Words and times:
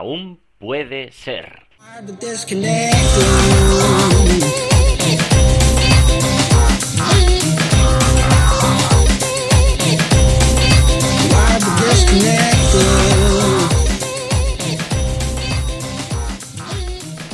Aún 0.00 0.40
puede 0.56 1.12
ser. 1.12 1.66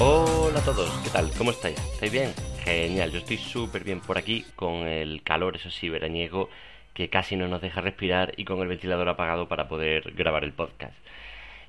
Hola 0.01 0.59
a 0.59 0.63
todos, 0.65 0.91
¿qué 1.05 1.11
tal? 1.11 1.31
¿Cómo 1.39 1.53
estáis? 1.53 1.79
¿Estáis 1.79 2.11
bien? 2.11 2.35
Genial, 2.65 3.13
yo 3.13 3.19
estoy 3.19 3.37
súper 3.37 3.85
bien 3.85 4.01
por 4.01 4.19
aquí 4.19 4.45
con 4.57 4.89
el 4.89 5.23
calor, 5.23 5.55
eso 5.55 5.71
sí, 5.71 5.89
veraniego, 5.89 6.51
que 6.95 7.11
casi 7.11 7.37
no 7.37 7.47
nos 7.47 7.63
deja 7.63 7.81
respirar 7.81 8.33
y 8.37 8.45
con 8.45 8.59
el 8.59 8.67
ventilador 8.67 9.09
apagado 9.09 9.47
para 9.47 9.69
poder 9.69 10.11
grabar 10.17 10.43
el 10.43 10.53
podcast. 10.53 10.97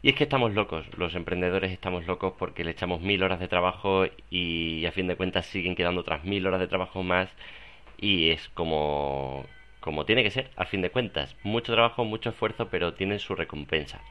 Y 0.01 0.09
es 0.09 0.15
que 0.15 0.25
estamos 0.25 0.53
locos, 0.53 0.85
los 0.97 1.15
emprendedores 1.15 1.71
estamos 1.71 2.05
locos 2.05 2.33
porque 2.37 2.63
le 2.63 2.71
echamos 2.71 3.01
mil 3.01 3.23
horas 3.23 3.39
de 3.39 3.47
trabajo 3.47 4.05
y 4.29 4.85
a 4.85 4.91
fin 4.91 5.07
de 5.07 5.15
cuentas 5.15 5.47
siguen 5.47 5.75
quedando 5.75 6.01
otras 6.01 6.23
mil 6.23 6.45
horas 6.45 6.59
de 6.59 6.67
trabajo 6.67 7.01
más 7.01 7.29
y 7.97 8.29
es 8.29 8.47
como, 8.49 9.45
como 9.79 10.05
tiene 10.05 10.23
que 10.23 10.31
ser, 10.31 10.51
a 10.55 10.65
fin 10.65 10.81
de 10.81 10.91
cuentas. 10.91 11.35
Mucho 11.43 11.73
trabajo, 11.73 12.05
mucho 12.05 12.29
esfuerzo, 12.29 12.67
pero 12.69 12.93
tienen 12.93 13.19
su 13.19 13.35
recompensa. 13.35 14.01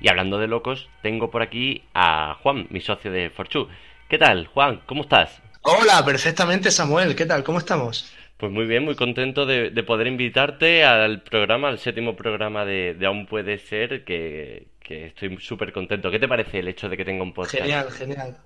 Y 0.00 0.08
hablando 0.08 0.38
de 0.38 0.48
locos, 0.48 0.88
tengo 1.02 1.30
por 1.30 1.42
aquí 1.42 1.82
a 1.94 2.38
Juan, 2.42 2.66
mi 2.70 2.80
socio 2.80 3.10
de 3.10 3.30
Forchu. 3.30 3.68
¿Qué 4.08 4.18
tal, 4.18 4.46
Juan? 4.46 4.80
¿Cómo 4.86 5.02
estás? 5.02 5.42
Hola, 5.62 6.04
perfectamente 6.04 6.70
Samuel. 6.70 7.14
¿Qué 7.14 7.26
tal? 7.26 7.44
¿Cómo 7.44 7.58
estamos? 7.58 8.12
Pues 8.36 8.50
muy 8.50 8.66
bien, 8.66 8.84
muy 8.84 8.96
contento 8.96 9.46
de, 9.46 9.70
poder 9.84 10.08
invitarte 10.08 10.84
al 10.84 11.22
programa, 11.22 11.68
al 11.68 11.78
séptimo 11.78 12.16
programa 12.16 12.64
de, 12.64 12.96
Aún 13.06 13.26
Puede 13.26 13.58
Ser, 13.58 14.04
que, 14.04 14.66
estoy 14.94 15.36
súper 15.40 15.72
contento. 15.72 16.10
¿Qué 16.10 16.18
te 16.18 16.28
parece 16.28 16.60
el 16.60 16.68
hecho 16.68 16.88
de 16.88 16.96
que 16.96 17.04
tenga 17.04 17.22
un 17.22 17.32
podcast? 17.32 17.56
Genial, 17.56 17.90
genial. 17.90 18.36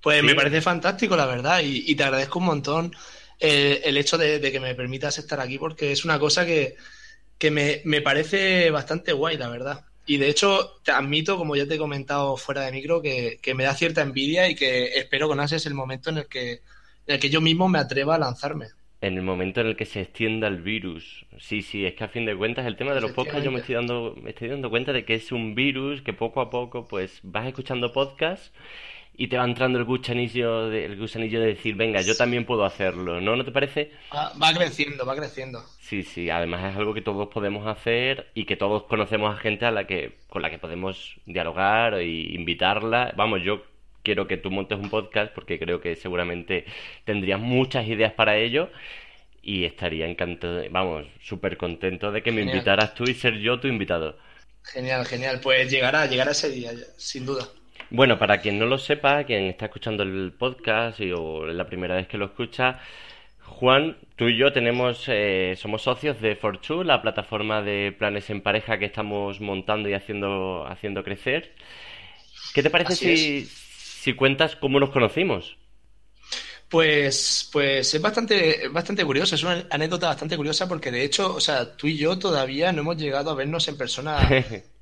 Pues 0.00 0.22
me 0.22 0.34
parece 0.34 0.60
fantástico, 0.62 1.16
la 1.16 1.26
verdad, 1.26 1.60
y, 1.62 1.94
te 1.94 2.04
agradezco 2.04 2.38
un 2.38 2.46
montón 2.46 2.92
el 3.38 3.96
hecho 3.96 4.16
de, 4.16 4.40
que 4.40 4.60
me 4.60 4.74
permitas 4.74 5.18
estar 5.18 5.40
aquí, 5.40 5.58
porque 5.58 5.92
es 5.92 6.04
una 6.04 6.18
cosa 6.18 6.46
que, 6.46 6.76
me, 7.50 7.82
me, 7.84 8.00
parece 8.00 8.70
bastante 8.70 9.12
guay, 9.12 9.36
la 9.36 9.48
verdad. 9.48 9.84
Y 10.06 10.16
de 10.16 10.28
hecho, 10.30 10.80
te 10.82 10.92
admito, 10.92 11.36
como 11.36 11.54
ya 11.54 11.66
te 11.66 11.74
he 11.74 11.78
comentado 11.78 12.36
fuera 12.38 12.62
de 12.62 12.72
micro, 12.72 13.02
que, 13.02 13.38
que 13.42 13.54
me 13.54 13.64
da 13.64 13.74
cierta 13.74 14.00
envidia 14.00 14.48
y 14.48 14.54
que 14.54 14.98
espero 14.98 15.28
con 15.28 15.38
ansias 15.38 15.66
el 15.66 15.74
momento 15.74 16.08
en 16.08 16.18
el 16.18 16.26
que, 16.26 16.52
en 16.52 17.14
el 17.14 17.20
que 17.20 17.30
yo 17.30 17.42
mismo 17.42 17.68
me 17.68 17.78
atreva 17.78 18.14
a 18.14 18.18
lanzarme 18.18 18.68
en 19.00 19.16
el 19.16 19.22
momento 19.22 19.60
en 19.60 19.68
el 19.68 19.76
que 19.76 19.86
se 19.86 20.02
extienda 20.02 20.46
el 20.46 20.60
virus. 20.60 21.24
Sí, 21.38 21.62
sí, 21.62 21.86
es 21.86 21.94
que 21.94 22.04
a 22.04 22.08
fin 22.08 22.26
de 22.26 22.36
cuentas 22.36 22.66
el 22.66 22.76
tema 22.76 22.92
de 22.92 23.00
los 23.00 23.12
podcasts 23.12 23.44
yo 23.44 23.50
me 23.50 23.60
estoy 23.60 23.74
dando 23.74 24.14
me 24.20 24.30
estoy 24.30 24.48
dando 24.48 24.68
cuenta 24.70 24.92
de 24.92 25.04
que 25.04 25.14
es 25.14 25.32
un 25.32 25.54
virus 25.54 26.02
que 26.02 26.12
poco 26.12 26.40
a 26.40 26.50
poco 26.50 26.86
pues 26.86 27.20
vas 27.22 27.46
escuchando 27.46 27.92
podcasts 27.92 28.52
y 29.20 29.28
te 29.28 29.36
va 29.36 29.44
entrando 29.44 29.78
el 29.78 29.84
gusanillo 29.84 30.70
de, 30.70 30.86
el 30.86 30.96
gusanillo 30.96 31.40
de 31.40 31.48
decir, 31.48 31.74
venga, 31.74 32.00
yo 32.00 32.16
también 32.16 32.46
puedo 32.46 32.64
hacerlo, 32.64 33.20
¿no? 33.20 33.36
¿No 33.36 33.44
te 33.44 33.52
parece? 33.52 33.92
Va, 34.14 34.54
creciendo, 34.54 35.04
va 35.04 35.14
creciendo. 35.14 35.62
Sí, 35.78 36.04
sí, 36.04 36.30
además 36.30 36.72
es 36.72 36.76
algo 36.78 36.94
que 36.94 37.02
todos 37.02 37.28
podemos 37.28 37.66
hacer 37.66 38.30
y 38.32 38.46
que 38.46 38.56
todos 38.56 38.84
conocemos 38.84 39.36
a 39.36 39.38
gente 39.38 39.66
a 39.66 39.72
la 39.72 39.86
que 39.86 40.16
con 40.28 40.40
la 40.40 40.48
que 40.48 40.58
podemos 40.58 41.16
dialogar 41.26 41.94
e 41.94 42.06
invitarla. 42.06 43.12
Vamos, 43.14 43.42
yo 43.42 43.62
quiero 44.02 44.26
que 44.26 44.36
tú 44.36 44.50
montes 44.50 44.78
un 44.78 44.90
podcast 44.90 45.32
porque 45.32 45.58
creo 45.58 45.80
que 45.80 45.96
seguramente 45.96 46.64
tendrías 47.04 47.40
muchas 47.40 47.86
ideas 47.86 48.12
para 48.12 48.36
ello 48.36 48.70
y 49.42 49.64
estaría 49.64 50.06
encantado, 50.06 50.62
vamos, 50.70 51.06
súper 51.22 51.56
contento 51.56 52.12
de 52.12 52.22
que 52.22 52.32
me 52.32 52.42
invitaras 52.42 52.94
tú 52.94 53.04
y 53.04 53.14
ser 53.14 53.38
yo 53.38 53.58
tu 53.60 53.68
invitado. 53.68 54.18
Genial, 54.62 55.06
genial. 55.06 55.40
Pues 55.42 55.70
llegará, 55.70 56.06
llegará 56.06 56.32
ese 56.32 56.50
día, 56.50 56.70
sin 56.96 57.24
duda. 57.24 57.48
Bueno, 57.88 58.18
para 58.18 58.40
quien 58.40 58.58
no 58.58 58.66
lo 58.66 58.78
sepa, 58.78 59.24
quien 59.24 59.44
está 59.44 59.66
escuchando 59.66 60.02
el 60.02 60.32
podcast 60.38 61.00
y, 61.00 61.10
o 61.12 61.48
es 61.48 61.54
la 61.54 61.66
primera 61.66 61.96
vez 61.96 62.06
que 62.06 62.18
lo 62.18 62.26
escucha, 62.26 62.78
Juan, 63.50 63.96
tú 64.16 64.28
y 64.28 64.36
yo 64.36 64.52
tenemos, 64.52 65.04
eh, 65.08 65.54
somos 65.56 65.82
socios 65.82 66.20
de 66.20 66.36
Fortune, 66.36 66.84
la 66.84 67.02
plataforma 67.02 67.62
de 67.62 67.94
planes 67.98 68.30
en 68.30 68.42
pareja 68.42 68.78
que 68.78 68.84
estamos 68.84 69.40
montando 69.40 69.88
y 69.88 69.94
haciendo, 69.94 70.66
haciendo 70.66 71.02
crecer. 71.02 71.52
¿Qué 72.54 72.62
te 72.62 72.70
parece 72.70 72.94
si, 72.94 73.48
si 74.00 74.14
cuentas 74.14 74.56
cómo 74.56 74.80
nos 74.80 74.90
conocimos. 74.90 75.58
Pues, 76.70 77.50
pues 77.52 77.92
es 77.92 78.00
bastante, 78.00 78.68
bastante 78.68 79.04
curioso, 79.04 79.34
es 79.34 79.42
una 79.42 79.66
anécdota 79.70 80.06
bastante 80.06 80.36
curiosa 80.36 80.66
porque 80.68 80.90
de 80.90 81.04
hecho, 81.04 81.34
o 81.34 81.40
sea, 81.40 81.76
tú 81.76 81.86
y 81.86 81.98
yo 81.98 82.18
todavía 82.18 82.72
no 82.72 82.80
hemos 82.80 82.96
llegado 82.96 83.30
a 83.30 83.34
vernos 83.34 83.68
en 83.68 83.76
persona 83.76 84.26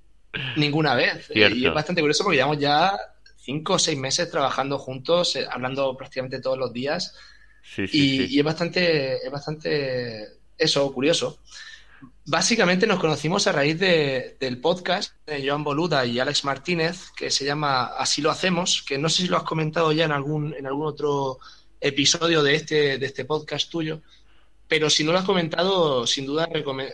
ninguna 0.57 0.95
vez. 0.95 1.31
Y 1.35 1.43
es 1.43 1.75
bastante 1.75 2.01
curioso 2.01 2.23
porque 2.23 2.37
llevamos 2.37 2.59
ya 2.59 2.97
cinco 3.39 3.73
o 3.73 3.79
seis 3.79 3.99
meses 3.99 4.31
trabajando 4.31 4.79
juntos, 4.79 5.35
eh, 5.35 5.47
hablando 5.51 5.97
prácticamente 5.97 6.41
todos 6.41 6.59
los 6.59 6.73
días. 6.73 7.17
y, 7.77 8.35
y, 8.35 8.39
es 8.39 8.45
bastante, 8.45 9.17
es 9.17 9.31
bastante 9.33 10.29
eso, 10.57 10.93
curioso. 10.93 11.41
Básicamente 12.31 12.87
nos 12.87 13.01
conocimos 13.01 13.47
a 13.47 13.53
raíz 13.53 13.79
del 13.79 14.61
podcast 14.61 15.15
de 15.25 15.49
Joan 15.49 15.65
Boluda 15.65 16.05
y 16.05 16.21
Alex 16.21 16.45
Martínez, 16.45 17.11
que 17.17 17.31
se 17.31 17.47
llama 17.47 17.87
Así 17.87 18.21
lo 18.21 18.31
hacemos, 18.31 18.83
que 18.87 18.99
no 18.99 19.09
sé 19.09 19.23
si 19.23 19.29
lo 19.29 19.39
has 19.39 19.45
comentado 19.45 19.93
ya 19.93 20.05
en 20.05 20.13
algún, 20.13 20.53
en 20.53 20.67
algún 20.67 20.87
otro 20.87 21.39
episodio 21.81 22.43
de 22.43 22.55
este, 22.55 22.99
de 22.99 23.07
este 23.07 23.25
podcast 23.25 23.71
tuyo, 23.71 24.03
pero 24.69 24.91
si 24.91 25.05
no 25.05 25.13
lo 25.13 25.21
has 25.21 25.25
comentado, 25.25 26.07
sin 26.07 26.27
duda 26.27 26.47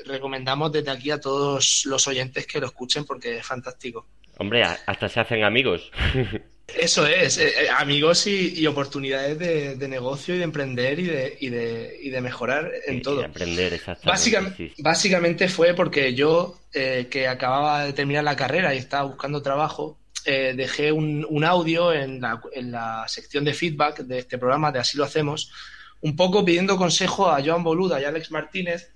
recomendamos 0.07 0.71
desde 0.71 0.93
aquí 0.93 1.11
a 1.11 1.21
todos 1.21 1.83
los 1.87 2.07
oyentes 2.07 2.47
que 2.47 2.61
lo 2.61 2.67
escuchen 2.67 3.05
porque 3.05 3.39
es 3.39 3.45
fantástico. 3.45 4.07
Hombre, 4.39 4.63
hasta 4.63 5.09
se 5.09 5.19
hacen 5.19 5.43
amigos. 5.43 5.91
Eso 6.67 7.07
es, 7.07 7.39
eh, 7.39 7.53
eh, 7.65 7.69
amigos 7.69 8.27
y, 8.27 8.67
oportunidades 8.67 9.39
de, 9.39 9.89
negocio 9.89 10.35
y 10.35 10.39
de 10.39 10.45
emprender 10.45 10.99
y 10.99 11.05
de, 11.05 11.37
y 11.39 11.49
de, 11.51 11.99
y 12.03 12.11
de 12.11 12.21
mejorar 12.21 12.71
en 12.87 13.03
todo. 13.03 13.23
aprender, 13.23 13.81
Básicamente, 14.03 14.73
básicamente 14.79 15.49
fue 15.49 15.75
porque 15.75 16.15
yo, 16.15 16.59
eh, 16.73 17.09
que 17.11 17.29
acababa 17.29 17.85
de 17.85 17.93
terminar 17.93 18.25
la 18.25 18.35
carrera 18.35 18.75
y 18.75 18.79
estaba 18.79 19.05
buscando 19.05 19.43
trabajo, 19.43 19.99
dejé 20.25 20.91
un, 20.91 21.27
un 21.29 21.45
audio 21.45 21.93
en 21.93 22.19
la, 22.19 22.41
en 22.55 22.73
la, 22.73 23.05
sección 23.09 23.45
de 23.45 23.53
feedback 23.53 23.99
de 23.99 24.21
este 24.21 24.39
programa, 24.39 24.73
de 24.73 24.79
Así 24.79 24.97
lo 24.97 25.05
hacemos, 25.05 25.53
un 26.01 26.17
poco 26.17 26.43
pidiendo 26.43 26.79
consejo 26.79 27.29
a 27.31 27.45
Joan 27.45 27.63
Boluda 27.63 28.01
y 28.01 28.05
Alex 28.05 28.31
Martínez 28.31 28.91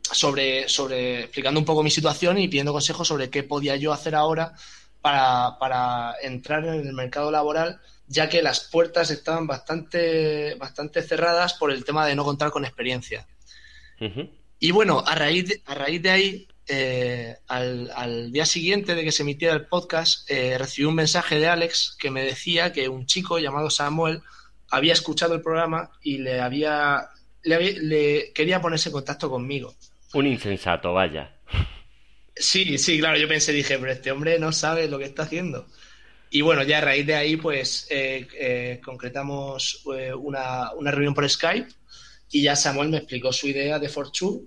sobre, 0.00 0.66
sobre 0.66 1.20
explicando 1.20 1.60
un 1.60 1.66
poco 1.66 1.82
mi 1.82 1.90
situación 1.90 2.38
y 2.38 2.48
pidiendo 2.48 2.72
consejo 2.72 3.04
sobre 3.04 3.28
qué 3.28 3.42
podía 3.42 3.76
yo 3.76 3.92
hacer 3.92 4.14
ahora 4.14 4.54
para, 5.00 6.14
entrar 6.22 6.64
en 6.64 6.86
el 6.86 6.92
mercado 6.92 7.30
laboral, 7.30 7.80
ya 8.06 8.28
que 8.28 8.42
las 8.42 8.60
puertas 8.60 9.10
estaban 9.10 9.46
bastante, 9.46 10.54
bastante 10.56 11.02
cerradas 11.02 11.54
por 11.54 11.70
el 11.70 11.84
tema 11.84 12.06
de 12.06 12.14
no 12.14 12.24
contar 12.24 12.50
con 12.50 12.64
experiencia. 12.64 13.26
Y 14.58 14.70
bueno, 14.70 15.02
a 15.06 15.14
raíz 15.14 15.48
de, 15.48 15.62
a 15.66 15.74
raíz 15.74 16.02
de 16.02 16.10
ahí, 16.10 16.48
eh, 16.66 17.36
al, 17.48 18.32
día 18.32 18.46
siguiente 18.46 18.94
de 18.94 19.04
que 19.04 19.12
se 19.12 19.22
emitiera 19.22 19.54
el 19.54 19.66
podcast, 19.66 20.30
eh, 20.30 20.56
recibí 20.58 20.86
un 20.86 20.94
mensaje 20.94 21.38
de 21.38 21.48
Alex 21.48 21.96
que 21.98 22.10
me 22.10 22.22
decía 22.22 22.72
que 22.72 22.88
un 22.88 23.06
chico 23.06 23.38
llamado 23.38 23.70
Samuel 23.70 24.22
había 24.70 24.92
escuchado 24.92 25.34
el 25.34 25.42
programa 25.42 25.90
y 26.02 26.18
le 26.18 26.40
había, 26.40 27.08
le 27.42 28.32
quería 28.32 28.60
ponerse 28.60 28.88
en 28.88 28.94
contacto 28.94 29.28
conmigo. 29.28 29.74
Un 30.14 30.26
insensato, 30.26 30.92
vaya. 30.92 31.36
Sí, 32.40 32.78
sí, 32.78 32.98
claro, 32.98 33.18
yo 33.18 33.28
pensé, 33.28 33.52
dije, 33.52 33.78
pero 33.78 33.92
este 33.92 34.10
hombre 34.10 34.38
no 34.38 34.50
sabe 34.50 34.88
lo 34.88 34.98
que 34.98 35.04
está 35.04 35.24
haciendo. 35.24 35.66
Y 36.30 36.40
bueno, 36.40 36.62
ya 36.62 36.78
a 36.78 36.80
raíz 36.80 37.06
de 37.06 37.14
ahí, 37.14 37.36
pues 37.36 37.86
eh, 37.90 38.26
eh, 38.38 38.80
concretamos 38.82 39.82
eh, 39.94 40.14
una, 40.14 40.70
reunión 40.90 41.12
por 41.12 41.28
Skype 41.28 41.68
y 42.30 42.42
ya 42.42 42.56
Samuel 42.56 42.88
me 42.88 42.98
explicó 42.98 43.32
su 43.32 43.48
idea 43.48 43.78
de 43.78 43.88
Fortune. 43.90 44.46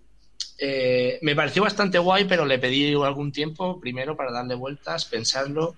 me 1.22 1.36
pareció 1.36 1.62
bastante 1.64 2.00
guay, 2.00 2.26
pero 2.26 2.46
le 2.46 2.58
pedí 2.58 2.94
algún 2.94 3.32
tiempo 3.32 3.80
primero 3.80 4.18
para 4.18 4.32
darle 4.32 4.56
vueltas, 4.56 5.06
pensarlo. 5.06 5.76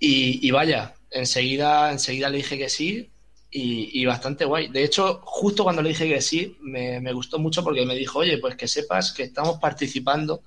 Y, 0.00 0.50
vaya, 0.50 0.94
enseguida, 1.10 1.90
enseguida 1.92 2.30
le 2.30 2.38
dije 2.38 2.56
que 2.56 2.68
sí 2.70 3.10
y, 3.50 4.04
bastante 4.06 4.44
guay. 4.46 4.68
De 4.68 4.84
hecho, 4.84 5.20
justo 5.24 5.64
cuando 5.64 5.82
le 5.82 5.90
dije 5.90 6.08
que 6.08 6.22
sí, 6.22 6.56
me, 6.62 7.00
me 7.00 7.12
gustó 7.12 7.38
mucho 7.38 7.62
porque 7.62 7.84
me 7.84 7.96
dijo, 7.96 8.20
oye, 8.20 8.38
pues 8.38 8.56
que 8.56 8.68
sepas 8.68 9.12
que 9.12 9.24
estamos 9.24 9.58
participando 9.58 10.42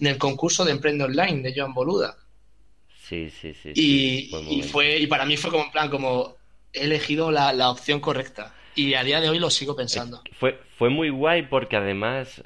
en 0.00 0.06
el 0.06 0.18
concurso 0.18 0.64
de 0.64 0.72
Emprende 0.72 1.04
Online 1.04 1.42
de 1.42 1.54
Joan 1.54 1.74
Boluda. 1.74 2.16
Sí, 3.08 3.30
sí, 3.30 3.54
sí. 3.54 3.72
Y, 3.74 4.62
fue, 4.62 4.98
y 4.98 5.06
para 5.06 5.26
mí 5.26 5.36
fue 5.36 5.50
como 5.50 5.64
en 5.64 5.70
plan, 5.70 5.90
como 5.90 6.36
he 6.72 6.84
elegido 6.84 7.30
la, 7.30 7.70
opción 7.70 8.00
correcta. 8.00 8.54
Y 8.74 8.94
a 8.94 9.04
día 9.04 9.20
de 9.20 9.28
hoy 9.28 9.38
lo 9.38 9.50
sigo 9.50 9.76
pensando. 9.76 10.22
Fue, 10.32 10.58
fue 10.76 10.90
muy 10.90 11.08
guay 11.08 11.42
porque 11.42 11.76
además 11.76 12.42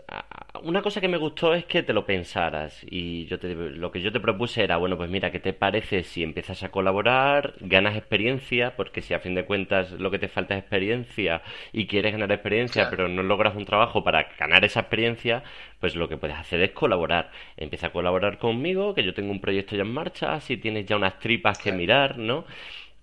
una 0.62 0.82
cosa 0.82 1.00
que 1.00 1.08
me 1.08 1.16
gustó 1.16 1.54
es 1.54 1.64
que 1.64 1.82
te 1.82 1.92
lo 1.92 2.04
pensaras 2.04 2.84
y 2.88 3.26
yo 3.26 3.38
te, 3.38 3.54
lo 3.54 3.90
que 3.90 4.00
yo 4.00 4.12
te 4.12 4.20
propuse 4.20 4.62
era, 4.62 4.76
bueno, 4.76 4.96
pues 4.96 5.10
mira, 5.10 5.30
¿qué 5.30 5.40
te 5.40 5.52
parece 5.52 6.02
si 6.02 6.22
empiezas 6.22 6.62
a 6.62 6.70
colaborar, 6.70 7.54
ganas 7.60 7.96
experiencia? 7.96 8.74
Porque 8.76 9.02
si 9.02 9.14
a 9.14 9.20
fin 9.20 9.34
de 9.34 9.44
cuentas 9.44 9.92
lo 9.92 10.10
que 10.10 10.18
te 10.18 10.28
falta 10.28 10.54
es 10.54 10.60
experiencia 10.60 11.42
y 11.72 11.86
quieres 11.86 12.12
ganar 12.12 12.32
experiencia 12.32 12.88
pero 12.90 13.08
no 13.08 13.22
logras 13.22 13.56
un 13.56 13.64
trabajo 13.64 14.02
para 14.02 14.28
ganar 14.38 14.64
esa 14.64 14.80
experiencia, 14.80 15.42
pues 15.80 15.94
lo 15.94 16.08
que 16.08 16.16
puedes 16.16 16.36
hacer 16.36 16.60
es 16.60 16.72
colaborar. 16.72 17.30
Empieza 17.56 17.88
a 17.88 17.92
colaborar 17.92 18.38
conmigo, 18.38 18.94
que 18.94 19.04
yo 19.04 19.14
tengo 19.14 19.30
un 19.30 19.40
proyecto 19.40 19.76
ya 19.76 19.82
en 19.82 19.92
marcha, 19.92 20.40
si 20.40 20.56
tienes 20.56 20.86
ya 20.86 20.96
unas 20.96 21.18
tripas 21.18 21.58
que 21.58 21.72
mirar, 21.72 22.18
¿no? 22.18 22.44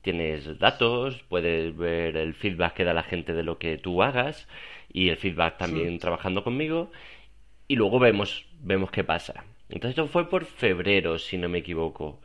Tienes 0.06 0.60
datos, 0.60 1.24
puedes 1.28 1.75
ver 1.75 2.16
el 2.16 2.36
feedback 2.36 2.75
que 2.75 2.84
da 2.84 2.94
la 2.94 3.02
gente 3.02 3.34
de 3.34 3.42
lo 3.42 3.57
que 3.57 3.80
tú 3.80 4.04
hagas 4.04 4.48
y 4.94 5.10
el 5.10 5.18
feedback 5.18 5.57
también 5.57 5.98
trabajando 5.98 6.44
conmigo 6.44 6.92
y 7.68 7.75
luego 7.75 7.98
vemos 7.98 8.46
vemos 8.62 8.92
qué 8.92 9.04
pasa. 9.04 9.44
Entonces 9.68 9.98
esto 9.98 10.07
fue 10.07 10.30
por 10.30 10.46
febrero, 10.46 11.18
si 11.18 11.38
no 11.38 11.50
me 11.50 11.57
equivoco. 11.57 12.19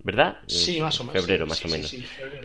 ¿Verdad? 0.00 0.36
Sí, 0.46 0.82
más 0.82 1.00
o 1.00 1.04
menos. 1.04 1.24
Febrero, 1.24 1.46
más 1.46 1.64
o 1.64 1.68
menos. 1.68 1.96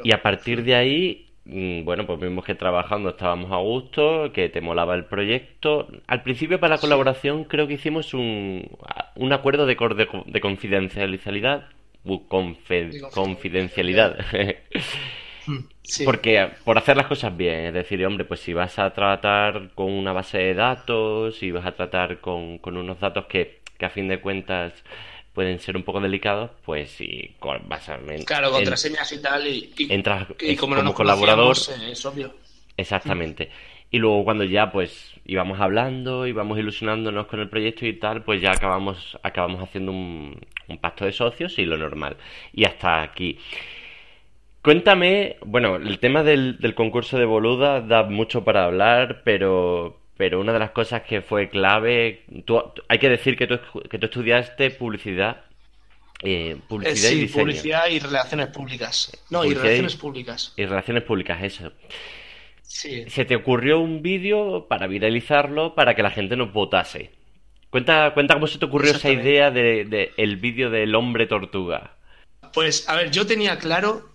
y 0.01 0.11
a 0.13 0.21
partir 0.21 0.63
de 0.63 0.75
ahí, 0.75 1.27
mm, 1.43 1.83
bueno, 1.83 2.05
pues 2.07 2.17
vimos 2.21 2.45
que 2.45 2.55
trabajando 2.55 3.09
estábamos 3.09 3.51
a 3.51 3.57
gusto, 3.57 4.31
que 4.31 4.47
te 4.47 4.61
molaba 4.61 4.95
el 4.95 5.03
proyecto. 5.03 5.89
Al 6.07 6.23
principio 6.23 6.61
para 6.61 6.75
la 6.75 6.81
colaboración 6.81 7.43
creo 7.43 7.67
que 7.67 7.73
hicimos 7.73 8.13
un, 8.13 8.65
un 9.15 9.33
acuerdo 9.33 9.65
de, 9.65 9.75
de, 9.75 10.07
de 10.25 10.39
confidencialidad 10.39 11.67
confidencialidad. 12.27 14.17
Hmm, 15.45 15.63
Porque 16.05 16.47
por 16.63 16.77
hacer 16.77 16.95
las 16.95 17.07
cosas 17.07 17.35
bien, 17.35 17.67
es 17.67 17.73
decir, 17.73 18.05
hombre, 18.05 18.23
pues 18.23 18.39
si 18.39 18.53
vas 18.53 18.77
a 18.77 18.93
tratar 18.93 19.71
con 19.73 19.91
una 19.91 20.13
base 20.13 20.37
de 20.37 20.53
datos, 20.53 21.41
y 21.41 21.49
vas 21.49 21.65
a 21.65 21.71
tratar 21.71 22.19
con, 22.19 22.59
unos 22.63 22.99
datos 22.99 23.25
que, 23.25 23.61
a 23.79 23.89
fin 23.89 24.07
de 24.07 24.19
cuentas 24.19 24.73
pueden 25.33 25.59
ser 25.59 25.75
un 25.75 25.83
poco 25.83 26.01
delicados, 26.01 26.51
pues 26.65 26.91
sí, 26.91 27.35
vas 27.65 27.89
a... 27.89 27.97
claro, 28.25 28.51
contraseñas 28.51 29.11
y 29.13 29.21
tal, 29.21 29.47
y, 29.47 29.73
entras 29.89 30.27
como, 30.59 30.93
colaborador. 30.93 31.55
Eh, 31.57 31.91
es 31.93 32.05
obvio. 32.05 32.35
Exactamente. 32.77 33.49
Y 33.89 33.97
luego 33.97 34.23
cuando 34.23 34.43
ya 34.43 34.71
pues 34.71 35.13
íbamos 35.29 35.59
hablando, 35.59 36.25
íbamos 36.25 36.57
ilusionándonos 36.57 37.27
con 37.27 37.39
el 37.39 37.49
proyecto 37.49 37.85
y 37.85 37.93
tal, 37.93 38.23
pues 38.23 38.41
ya 38.41 38.51
acabamos, 38.51 39.17
acabamos 39.21 39.61
haciendo 39.61 39.91
un, 39.91 40.39
pacto 40.81 41.05
de 41.05 41.11
socios 41.11 41.59
y 41.59 41.65
lo 41.65 41.77
normal. 41.77 42.17
Y 42.51 42.65
hasta 42.65 43.03
aquí. 43.03 43.37
Cuéntame, 44.63 45.37
bueno, 45.45 45.75
el 45.75 45.99
tema 45.99 46.23
del, 46.23 46.57
concurso 46.75 47.17
de 47.17 47.25
Boluda 47.25 47.81
da 47.81 48.03
mucho 48.03 48.43
para 48.43 48.65
hablar, 48.65 49.21
pero, 49.23 49.99
pero 50.17 50.39
una 50.39 50.51
de 50.51 50.59
las 50.59 50.71
cosas 50.71 51.03
que 51.03 51.21
fue 51.21 51.49
clave, 51.49 52.23
tú, 52.45 52.61
hay 52.87 52.97
que 52.97 53.09
decir 53.09 53.37
que 53.37 53.47
tú, 53.47 53.59
que 53.89 53.99
tú 53.99 54.07
estudiaste 54.07 54.71
publicidad. 54.71 55.45
Eh, 56.21 56.57
publicidad 56.67 57.11
y 57.11 57.21
diseño. 57.21 57.43
publicidad 57.43 57.87
y 57.87 57.99
relaciones 57.99 58.47
públicas. 58.47 59.11
No, 59.29 59.45
y 59.45 59.53
relaciones 59.53 59.95
públicas. 59.95 60.53
Y 60.57 60.65
relaciones 60.65 61.03
públicas, 61.03 61.41
eso. 61.43 61.71
Se 62.69 63.25
te 63.25 63.35
ocurrió 63.35 63.79
un 63.79 64.03
vídeo 64.03 64.67
para 64.67 64.85
viralizarlo 64.85 65.73
para 65.73 65.95
que 65.95 66.03
la 66.03 66.11
gente 66.11 66.37
nos 66.37 66.53
votase. 66.53 67.11
Cuenta, 67.71 68.13
cuenta 68.13 68.35
cómo 68.35 68.47
se 68.47 68.59
te 68.59 68.65
ocurrió 68.65 68.91
esa 68.91 69.09
idea 69.09 69.49
del 69.49 69.89
de, 69.89 70.13
el 70.17 70.37
vídeo 70.37 70.69
del 70.69 70.93
hombre 70.93 71.25
tortuga. 71.25 71.95
Pues, 72.53 72.87
a 72.87 72.95
ver, 72.95 73.11
yo 73.11 73.25
tenía 73.25 73.57
claro, 73.57 74.11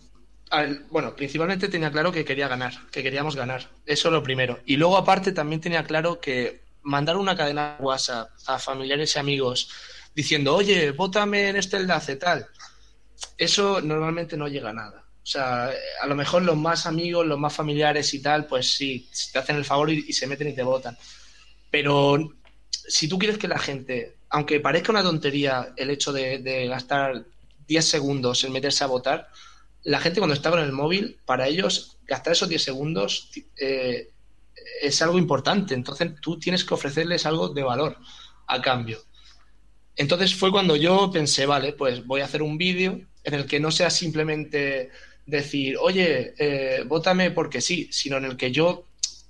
bueno, 0.91 1.15
principalmente 1.17 1.69
tenía 1.69 1.91
claro 1.91 2.13
que 2.13 2.25
quería 2.25 2.49
ganar, 2.49 2.73
que 2.93 3.03
queríamos 3.03 3.35
ganar. 3.35 3.69
Eso 3.87 4.11
lo 4.11 4.23
primero. 4.23 4.61
Y 4.67 4.77
luego, 4.77 4.97
aparte, 4.97 5.33
también 5.33 5.61
tenía 5.61 5.85
claro 5.85 6.21
que 6.21 6.63
mandar 6.83 7.17
una 7.17 7.37
cadena 7.37 7.77
de 7.79 7.85
WhatsApp 7.85 8.31
a 8.47 8.59
familiares 8.59 9.15
y 9.17 9.19
amigos 9.19 9.71
diciendo, 10.15 10.55
oye, 10.55 10.93
vótame 10.93 11.49
en 11.49 11.57
este 11.57 11.77
enlace, 11.77 12.17
tal. 12.17 12.47
Eso 13.37 13.81
normalmente 13.81 14.37
no 14.37 14.49
llega 14.49 14.71
a 14.71 14.75
nada. 14.75 15.04
O 15.25 15.27
sea, 15.27 15.73
a 16.03 16.07
lo 16.07 16.15
mejor 16.15 16.43
los 16.43 16.57
más 16.57 16.85
amigos, 16.85 17.27
los 17.27 17.39
más 17.39 17.55
familiares 17.55 18.13
y 18.13 18.21
tal, 18.21 18.47
pues 18.47 18.75
sí, 18.75 19.09
te 19.33 19.39
hacen 19.39 19.57
el 19.57 19.65
favor 19.65 19.91
y, 19.91 20.13
se 20.13 20.27
meten 20.27 20.49
y 20.49 20.55
te 20.55 20.63
votan. 20.63 20.99
Pero 21.71 22.35
si 22.71 23.09
tú 23.09 23.19
quieres 23.19 23.39
que 23.39 23.49
la 23.49 23.59
gente, 23.59 24.17
aunque 24.29 24.61
parezca 24.61 24.93
una 24.93 25.03
tontería 25.03 25.73
el 25.79 25.89
hecho 25.89 26.13
de, 26.13 26.67
gastar 26.69 27.25
10 27.67 27.85
segundos 27.87 28.45
en 28.45 28.53
meterse 28.53 28.85
a 28.85 28.89
votar, 28.89 29.29
la 29.85 29.99
gente 29.99 30.21
cuando 30.21 30.35
está 30.35 30.51
con 30.51 30.61
el 30.61 30.73
móvil, 30.73 31.19
para 31.25 31.49
ellos 31.49 31.97
gastar 32.07 32.35
esos 32.35 32.51
10 32.51 32.63
segundos 32.63 33.31
eh, 33.59 34.11
es 34.83 35.01
algo 35.01 35.17
importante. 35.17 35.73
Entonces 35.73 36.13
tú 36.21 36.39
tienes 36.39 36.65
que 36.65 36.75
ofrecerles 36.75 37.25
algo 37.25 37.49
de 37.49 37.63
valor 37.63 37.97
a 38.47 38.61
cambio. 38.61 38.99
Entonces 39.97 40.35
fue 40.35 40.51
cuando 40.51 40.77
yo 40.77 41.11
pensé, 41.11 41.47
vale, 41.47 41.73
pues 41.73 42.05
voy 42.05 42.21
a 42.21 42.27
hacer 42.27 42.43
un 42.43 42.59
vídeo 42.59 43.01
en 43.23 43.35
el 43.35 43.47
que 43.47 43.59
no 43.59 43.71
sea 43.71 43.89
simplemente 43.89 44.91
decir, 45.27 45.77
oye, 45.81 46.35
eh, 46.39 46.85
vótame 46.87 47.31
porque 47.31 47.61
sí, 47.61 47.89
sino 47.91 48.17
en 48.17 48.25
el 48.25 48.37
que 48.37 48.53
yo 48.53 48.85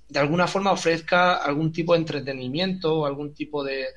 de 0.09 0.19
alguna 0.19 0.47
forma 0.47 0.71
ofrezca 0.71 1.35
algún 1.35 1.71
tipo 1.71 1.93
de 1.93 1.99
entretenimiento 1.99 2.99
o 2.99 3.05
algún 3.05 3.33
tipo 3.33 3.63
de, 3.63 3.87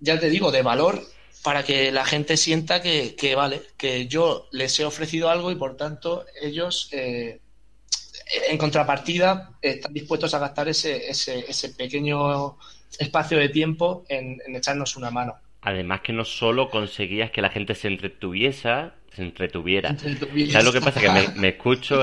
ya 0.00 0.18
te 0.18 0.30
digo, 0.30 0.50
de 0.50 0.62
valor 0.62 1.02
para 1.42 1.62
que 1.62 1.90
la 1.90 2.04
gente 2.04 2.36
sienta 2.36 2.82
que, 2.82 3.34
vale, 3.34 3.62
que 3.76 4.06
yo 4.06 4.48
les 4.52 4.78
he 4.78 4.84
ofrecido 4.84 5.30
algo 5.30 5.50
y 5.50 5.54
por 5.54 5.76
tanto 5.76 6.26
ellos 6.40 6.88
eh, 6.92 7.40
en 8.48 8.58
contrapartida 8.58 9.52
están 9.62 9.92
dispuestos 9.92 10.34
a 10.34 10.38
gastar 10.38 10.68
ese, 10.68 11.08
ese, 11.08 11.44
ese 11.48 11.70
pequeño 11.70 12.56
espacio 12.98 13.38
de 13.38 13.48
tiempo 13.48 14.04
en, 14.08 14.38
echarnos 14.54 14.96
una 14.96 15.10
mano. 15.10 15.36
Además 15.62 16.00
que 16.00 16.12
no 16.12 16.24
solo 16.24 16.70
conseguías 16.70 17.30
que 17.30 17.42
la 17.42 17.50
gente 17.50 17.74
se 17.74 17.88
entretuviese, 17.88 18.90
se 19.12 19.22
entretuviera. 19.22 19.96
¿Sabes 19.98 20.64
lo 20.64 20.72
que 20.72 20.80
pasa? 20.80 21.00
Que 21.00 21.38
me, 21.38 21.48
escucho 21.48 22.02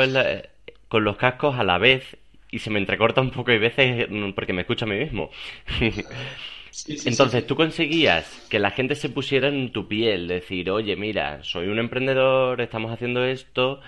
con 0.87 1.03
los 1.03 1.17
cascos 1.17 1.57
a 1.57 1.63
la 1.63 1.77
vez 1.77 2.17
y 2.51 2.59
se 2.59 2.69
me 2.69 2.79
entrecorta 2.79 3.21
un 3.21 3.31
poco 3.31 3.51
y 3.51 3.57
veces 3.57 4.09
mm, 4.09 4.31
porque 4.31 4.53
me 4.53 4.61
escucho 4.61 4.85
a 4.85 4.87
mí 4.87 4.97
mismo. 4.97 5.31
Entonces 7.05 7.47
tú 7.47 7.55
conseguías 7.55 8.45
que 8.49 8.59
la 8.59 8.71
gente 8.71 8.95
se 8.95 9.09
pusiera 9.09 9.47
en 9.47 9.71
tu 9.71 9.87
piel, 9.87 10.27
decir, 10.27 10.69
oye, 10.69 10.95
mira, 10.95 11.43
soy 11.43 11.67
un 11.67 11.79
emprendedor, 11.79 12.61
estamos 12.61 12.91
haciendo 12.91 13.25
esto, 13.25 13.81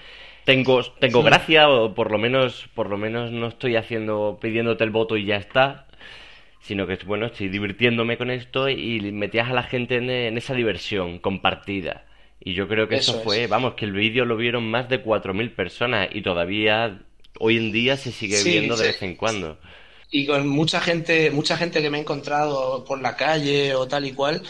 tengo, 0.44 0.82
tengo 1.00 1.22
gracia, 1.22 1.70
o 1.70 1.94
por 1.94 2.10
lo 2.10 2.18
menos, 2.18 2.68
por 2.74 2.90
lo 2.90 2.98
menos 2.98 3.32
no 3.32 3.48
estoy 3.48 3.76
haciendo, 3.76 4.40
pidiéndote 4.42 4.84
el 4.84 4.90
voto 4.90 5.18
y 5.18 5.26
ya 5.26 5.36
está, 5.36 5.86
sino 6.62 6.88
que 6.88 6.98
bueno, 7.06 7.28
estoy 7.28 7.50
divirtiéndome 7.50 8.18
con 8.18 8.32
esto 8.32 8.70
y 8.70 9.00
metías 9.12 9.50
a 9.50 9.54
la 9.54 9.64
gente 9.64 9.98
en 9.98 10.38
esa 10.38 10.54
diversión 10.54 11.20
compartida. 11.20 12.06
Y 12.42 12.54
yo 12.54 12.68
creo 12.68 12.88
que 12.88 12.96
eso, 12.96 13.20
fue, 13.22 13.48
vamos, 13.48 13.74
que 13.74 13.86
el 13.86 13.92
vídeo 13.92 14.24
lo 14.26 14.38
vieron 14.38 14.70
más 14.70 14.88
de 14.88 15.04
4.000 15.04 15.56
personas 15.56 16.10
y 16.14 16.22
todavía 16.22 17.02
hoy 17.40 17.58
en 17.58 17.72
día 17.72 17.98
se 17.98 18.12
sigue 18.12 18.42
viendo 18.44 18.78
de 18.78 18.88
vez 18.88 19.02
en 19.02 19.16
cuando. 19.16 19.60
Y 20.10 20.26
con 20.26 20.48
mucha 20.48 20.80
gente, 20.80 21.32
mucha 21.32 21.58
gente 21.58 21.82
que 21.82 21.90
me 21.90 21.98
he 21.98 22.02
encontrado 22.02 22.84
por 22.86 23.02
la 23.02 23.16
calle 23.16 23.76
o 23.76 23.88
tal 23.88 24.06
y 24.06 24.14
cual, 24.14 24.42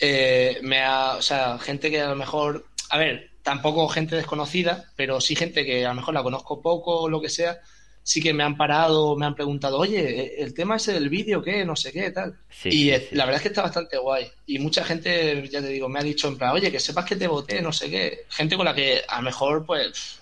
eh, 0.00 0.58
me 0.62 0.80
ha, 0.80 1.16
o 1.16 1.22
sea, 1.22 1.58
gente 1.58 1.90
que 1.90 2.00
a 2.00 2.08
lo 2.08 2.16
mejor, 2.16 2.66
a 2.90 2.98
ver, 2.98 3.30
tampoco 3.42 3.88
gente 3.88 4.16
desconocida, 4.16 4.90
pero 4.96 5.20
sí 5.20 5.36
gente 5.36 5.64
que 5.64 5.86
a 5.86 5.90
lo 5.90 5.94
mejor 5.94 6.14
la 6.14 6.22
conozco 6.22 6.60
poco 6.60 7.02
o 7.02 7.08
lo 7.08 7.20
que 7.20 7.28
sea, 7.28 7.60
sí 8.06 8.22
que 8.22 8.32
me 8.32 8.44
han 8.44 8.56
parado, 8.56 9.16
me 9.16 9.26
han 9.26 9.34
preguntado, 9.34 9.78
oye, 9.80 10.40
el 10.40 10.54
tema 10.54 10.76
ese 10.76 10.92
del 10.92 11.08
vídeo, 11.08 11.42
¿qué? 11.42 11.64
No 11.64 11.74
sé 11.74 11.90
qué, 11.90 12.12
tal. 12.12 12.36
y 12.64 12.92
la 13.10 13.24
verdad 13.24 13.38
es 13.38 13.42
que 13.42 13.48
está 13.48 13.62
bastante 13.62 13.98
guay. 13.98 14.28
Y 14.46 14.60
mucha 14.60 14.84
gente, 14.84 15.48
ya 15.48 15.60
te 15.60 15.66
digo, 15.66 15.88
me 15.88 15.98
ha 15.98 16.04
dicho 16.04 16.28
en 16.28 16.38
plan, 16.38 16.52
oye, 16.52 16.70
que 16.70 16.78
sepas 16.78 17.04
que 17.04 17.16
te 17.16 17.26
voté, 17.26 17.60
no 17.60 17.72
sé 17.72 17.90
qué. 17.90 18.20
Gente 18.28 18.56
con 18.56 18.64
la 18.64 18.76
que 18.76 19.00
a 19.08 19.16
lo 19.16 19.22
mejor, 19.22 19.66
pues, 19.66 20.20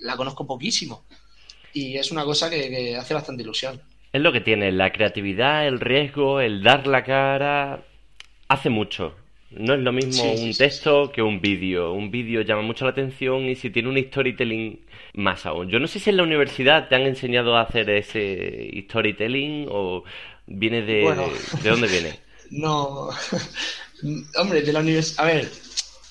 la 0.00 0.16
conozco 0.16 0.46
poquísimo. 0.46 1.04
Y 1.74 1.98
es 1.98 2.10
una 2.10 2.24
cosa 2.24 2.48
que, 2.48 2.96
hace 2.96 3.12
bastante 3.12 3.42
ilusión. 3.42 3.78
Es 4.10 4.22
lo 4.22 4.32
que 4.32 4.40
tiene, 4.40 4.72
la 4.72 4.90
creatividad, 4.90 5.68
el 5.68 5.80
riesgo, 5.80 6.40
el 6.40 6.62
dar 6.62 6.86
la 6.86 7.04
cara, 7.04 7.84
hace 8.48 8.70
mucho. 8.70 9.14
No 9.50 9.74
es 9.74 9.80
lo 9.80 9.92
mismo 9.92 10.30
un 10.30 10.52
texto 10.54 11.10
que 11.10 11.22
un 11.22 11.40
vídeo. 11.40 11.92
Un 11.92 12.10
vídeo 12.10 12.42
llama 12.42 12.62
mucho 12.62 12.84
la 12.84 12.90
atención 12.90 13.48
y 13.48 13.54
si 13.54 13.70
tiene 13.70 13.88
un 13.88 13.98
storytelling 13.98 14.84
más 15.14 15.46
aún. 15.46 15.68
Yo 15.70 15.78
no 15.78 15.86
sé 15.86 15.98
si 15.98 16.10
en 16.10 16.18
la 16.18 16.22
universidad 16.22 16.88
te 16.88 16.94
han 16.96 17.02
enseñado 17.02 17.56
a 17.56 17.62
hacer 17.62 17.88
ese 17.88 18.70
storytelling 18.84 19.66
o 19.70 20.04
viene 20.46 20.82
de... 20.82 21.30
¿De 21.62 21.70
dónde 21.70 21.88
viene? 21.88 22.20
No, 22.50 23.10
hombre, 24.36 24.62
de 24.62 24.72
la 24.72 24.80
universidad... 24.80 25.22
A 25.22 25.28
ver, 25.28 25.50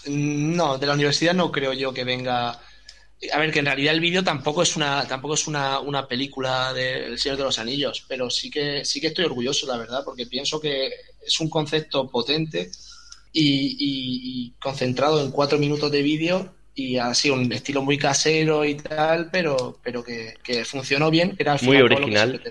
no, 0.05 0.77
de 0.77 0.85
la 0.85 0.93
universidad 0.93 1.33
no 1.33 1.51
creo 1.51 1.73
yo 1.73 1.91
que 1.91 2.03
venga... 2.03 2.51
A 2.51 3.39
ver, 3.39 3.51
que 3.51 3.57
en 3.57 3.65
realidad 3.65 3.95
el 3.95 3.99
vídeo 3.99 4.23
tampoco 4.23 4.61
es 4.61 4.75
una 4.75 5.07
tampoco 5.07 5.33
es 5.33 5.47
una, 5.47 5.79
una 5.79 6.07
película 6.07 6.73
del 6.73 7.17
Señor 7.17 7.39
de 7.39 7.45
los 7.45 7.57
Anillos, 7.57 8.05
pero 8.07 8.29
sí 8.29 8.51
que 8.51 8.85
sí 8.85 9.01
que 9.01 9.07
estoy 9.07 9.25
orgulloso, 9.25 9.65
la 9.65 9.77
verdad, 9.77 10.03
porque 10.05 10.27
pienso 10.27 10.61
que 10.61 10.91
es 11.25 11.39
un 11.39 11.49
concepto 11.49 12.07
potente 12.07 12.69
y, 13.39 14.53
concentrado 14.59 15.23
en 15.23 15.31
cuatro 15.31 15.57
minutos 15.57 15.91
de 15.91 16.01
vídeo 16.01 16.53
y 16.73 16.97
así 16.97 17.29
un 17.29 17.51
estilo 17.51 17.81
muy 17.81 17.97
casero 17.97 18.65
y 18.65 18.75
tal, 18.75 19.29
pero, 19.31 19.79
pero 19.83 20.03
que, 20.03 20.65
funcionó 20.65 21.09
bien, 21.09 21.35
era 21.37 21.53
al 21.53 21.59
muy 21.63 21.77
original. 21.77 22.41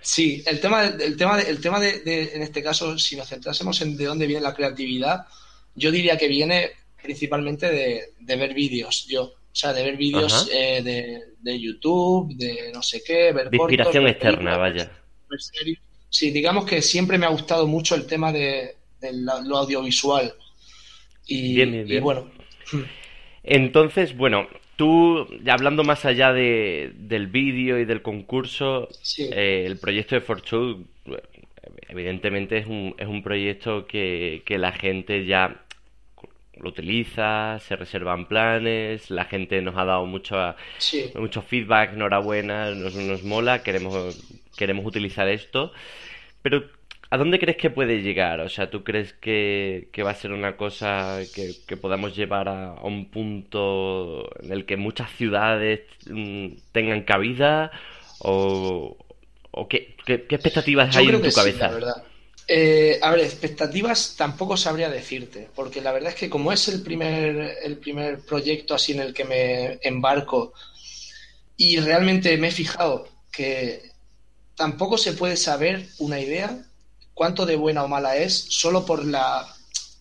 Sí, 0.00 0.42
el 0.46 0.60
tema, 0.60 0.86
el 0.86 1.16
tema, 1.16 1.40
el 1.40 1.60
tema 1.60 1.80
de, 1.80 2.30
en 2.34 2.42
este 2.42 2.62
caso, 2.62 2.98
si 2.98 3.16
nos 3.16 3.28
centrásemos 3.28 3.80
en 3.82 3.96
de 3.96 4.04
dónde 4.06 4.26
viene 4.26 4.42
la 4.42 4.54
creatividad, 4.54 5.26
yo 5.74 5.90
diría 5.90 6.16
que 6.16 6.28
viene 6.28 6.70
principalmente 7.02 7.70
de, 7.70 8.36
ver 8.36 8.54
vídeos, 8.54 9.06
yo. 9.06 9.24
O 9.24 9.60
sea, 9.60 9.72
de 9.72 9.82
ver 9.82 9.96
vídeos 9.96 10.48
eh, 10.52 10.82
de, 11.42 11.60
YouTube, 11.60 12.34
de 12.36 12.70
no 12.72 12.82
sé 12.82 13.02
qué, 13.04 13.32
ver 13.32 13.50
De 13.50 13.56
inspiración 13.56 14.06
externa, 14.06 14.56
vaya. 14.56 14.90
Sí, 16.10 16.30
digamos 16.30 16.64
que 16.64 16.80
siempre 16.80 17.18
me 17.18 17.26
ha 17.26 17.30
gustado 17.30 17.66
mucho 17.66 17.94
el 17.94 18.06
tema 18.06 18.32
de, 18.32 18.76
lo 19.00 19.56
audiovisual. 19.58 20.34
Y, 21.26 21.54
bien, 21.54 21.72
bien, 21.72 21.86
bien. 21.86 22.02
bueno. 22.02 22.30
Entonces, 23.42 24.16
bueno, 24.16 24.46
tú, 24.76 25.26
hablando 25.50 25.84
más 25.84 26.04
allá 26.04 26.32
de, 26.32 26.92
del 26.94 27.26
vídeo 27.26 27.78
y 27.78 27.84
del 27.84 28.02
concurso, 28.02 28.88
eh, 29.18 29.64
el 29.66 29.78
proyecto 29.78 30.14
de 30.14 30.20
Fortune, 30.20 30.84
evidentemente 31.88 32.58
es 32.58 32.66
un, 32.66 32.94
es 32.98 33.08
un 33.08 33.22
proyecto 33.22 33.86
que, 33.86 34.42
que 34.44 34.58
la 34.58 34.72
gente 34.72 35.26
ya 35.26 35.64
lo 36.60 36.70
utiliza, 36.70 37.58
se 37.60 37.76
reservan 37.76 38.26
planes, 38.26 39.10
la 39.10 39.24
gente 39.24 39.60
nos 39.62 39.76
ha 39.76 39.84
dado 39.84 40.06
mucho, 40.06 40.36
mucho 41.14 41.42
feedback, 41.42 41.92
enhorabuena, 41.94 42.70
nos, 42.72 42.94
nos 42.94 43.22
mola, 43.22 43.62
queremos, 43.62 44.20
queremos 44.56 44.84
utilizar 44.86 45.28
esto. 45.28 45.72
Pero, 46.42 46.64
¿a 47.10 47.16
dónde 47.16 47.38
crees 47.38 47.56
que 47.56 47.70
puede 47.70 48.02
llegar? 48.02 48.40
O 48.40 48.48
sea, 48.48 48.70
¿tú 48.70 48.84
crees 48.84 49.12
que, 49.14 49.88
va 50.04 50.10
a 50.10 50.14
ser 50.14 50.32
una 50.32 50.56
cosa 50.56 51.20
que, 51.34 51.76
podamos 51.76 52.14
llevar 52.14 52.48
a, 52.48 52.74
un 52.82 53.10
punto 53.10 54.28
en 54.42 54.52
el 54.52 54.66
que 54.66 54.76
muchas 54.76 55.10
ciudades 55.12 55.80
mm, 56.06 56.48
tengan 56.72 57.02
cabida? 57.02 57.70
¿O, 58.20 58.96
o 59.50 59.68
qué, 59.68 59.96
qué, 60.04 60.14
expectativas 60.28 60.94
hay 60.96 61.08
en 61.08 61.22
tu 61.22 61.30
cabeza? 61.30 61.68
verdad. 61.68 62.04
Eh, 62.50 62.98
a 63.02 63.10
ver, 63.10 63.20
expectativas 63.20 64.14
tampoco 64.16 64.56
sabría 64.56 64.88
decirte, 64.88 65.50
porque 65.54 65.82
la 65.82 65.92
verdad 65.92 66.10
es 66.10 66.14
que 66.14 66.30
como 66.30 66.50
es 66.50 66.66
el 66.68 66.82
primer, 66.82 67.58
el 67.62 67.76
primer 67.76 68.20
proyecto 68.20 68.74
así 68.74 68.92
en 68.92 69.00
el 69.00 69.12
que 69.12 69.24
me 69.24 69.78
embarco 69.82 70.54
y 71.58 71.78
realmente 71.78 72.38
me 72.38 72.48
he 72.48 72.50
fijado 72.50 73.06
que 73.30 73.90
tampoco 74.54 74.96
se 74.96 75.12
puede 75.12 75.36
saber 75.36 75.86
una 75.98 76.20
idea 76.20 76.64
cuánto 77.18 77.44
de 77.44 77.56
buena 77.56 77.82
o 77.82 77.88
mala 77.88 78.16
es 78.16 78.46
solo 78.48 78.86
por 78.86 79.04
la 79.04 79.44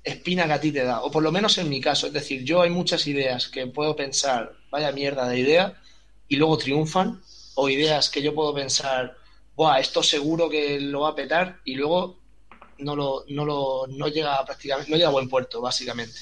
espina 0.04 0.46
que 0.46 0.54
a 0.54 0.62
ti 0.62 0.72
te 0.72 0.84
da, 0.84 1.02
o 1.02 1.10
por 1.10 1.24
lo 1.24 1.32
menos 1.32 1.58
en 1.58 1.68
mi 1.68 1.82
caso, 1.82 2.06
es 2.06 2.14
decir, 2.14 2.44
yo 2.44 2.62
hay 2.62 2.70
muchas 2.70 3.08
ideas 3.08 3.48
que 3.48 3.66
puedo 3.66 3.96
pensar, 3.96 4.54
vaya 4.70 4.92
mierda 4.92 5.28
de 5.28 5.40
idea, 5.40 5.82
y 6.28 6.36
luego 6.36 6.60
triunfan, 6.60 7.20
o 7.56 7.70
ideas 7.70 8.12
que 8.12 8.22
yo 8.22 8.36
puedo 8.36 8.54
pensar, 8.54 9.18
Buah, 9.56 9.80
esto 9.80 10.04
seguro 10.04 10.48
que 10.48 10.80
lo 10.80 11.02
va 11.02 11.10
a 11.10 11.16
petar, 11.16 11.60
y 11.66 11.74
luego 11.74 12.20
no 12.78 12.96
lo, 12.96 13.26
no 13.30 13.46
lo 13.46 13.88
no 13.88 14.08
llega 14.10 14.46
prácticamente, 14.46 14.92
no 14.92 14.98
llega 14.98 15.10
a 15.10 15.12
buen 15.12 15.28
puerto, 15.28 15.60
básicamente. 15.60 16.20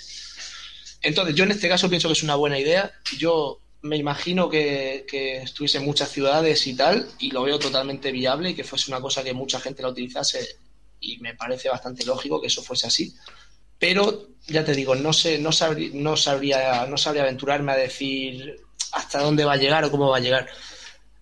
Entonces, 1.01 1.35
yo 1.35 1.43
en 1.43 1.51
este 1.51 1.67
caso 1.67 1.89
pienso 1.89 2.07
que 2.07 2.13
es 2.13 2.23
una 2.23 2.35
buena 2.35 2.57
idea. 2.57 2.93
Yo 3.17 3.59
me 3.81 3.97
imagino 3.97 4.49
que, 4.49 5.05
que 5.09 5.39
estuviese 5.39 5.79
en 5.79 5.85
muchas 5.85 6.09
ciudades 6.09 6.65
y 6.67 6.73
tal, 6.73 7.05
y 7.19 7.31
lo 7.31 7.43
veo 7.43 7.59
totalmente 7.59 8.13
viable 8.13 8.51
y 8.51 8.55
que 8.55 8.63
fuese 8.63 8.89
una 8.89 9.01
cosa 9.01 9.25
que 9.25 9.33
mucha 9.33 9.59
gente 9.59 9.81
la 9.83 9.89
utilizase, 9.89 10.57
y 10.99 11.17
me 11.19 11.35
parece 11.35 11.69
bastante 11.69 12.05
lógico 12.05 12.41
que 12.41 12.47
eso 12.47 12.63
fuese 12.63 12.87
así. 12.87 13.15
Pero 13.79 14.29
ya 14.47 14.63
te 14.63 14.73
digo, 14.73 14.95
no 14.95 15.13
sé, 15.13 15.37
no 15.39 15.51
sabría, 15.51 15.89
no 15.93 16.15
sabría, 16.15 16.85
no 16.87 16.97
sabría 16.97 17.23
aventurarme 17.23 17.71
a 17.71 17.77
decir 17.77 18.55
hasta 18.93 19.21
dónde 19.21 19.45
va 19.45 19.53
a 19.53 19.57
llegar 19.57 19.83
o 19.83 19.91
cómo 19.91 20.09
va 20.09 20.17
a 20.17 20.21
llegar. 20.21 20.47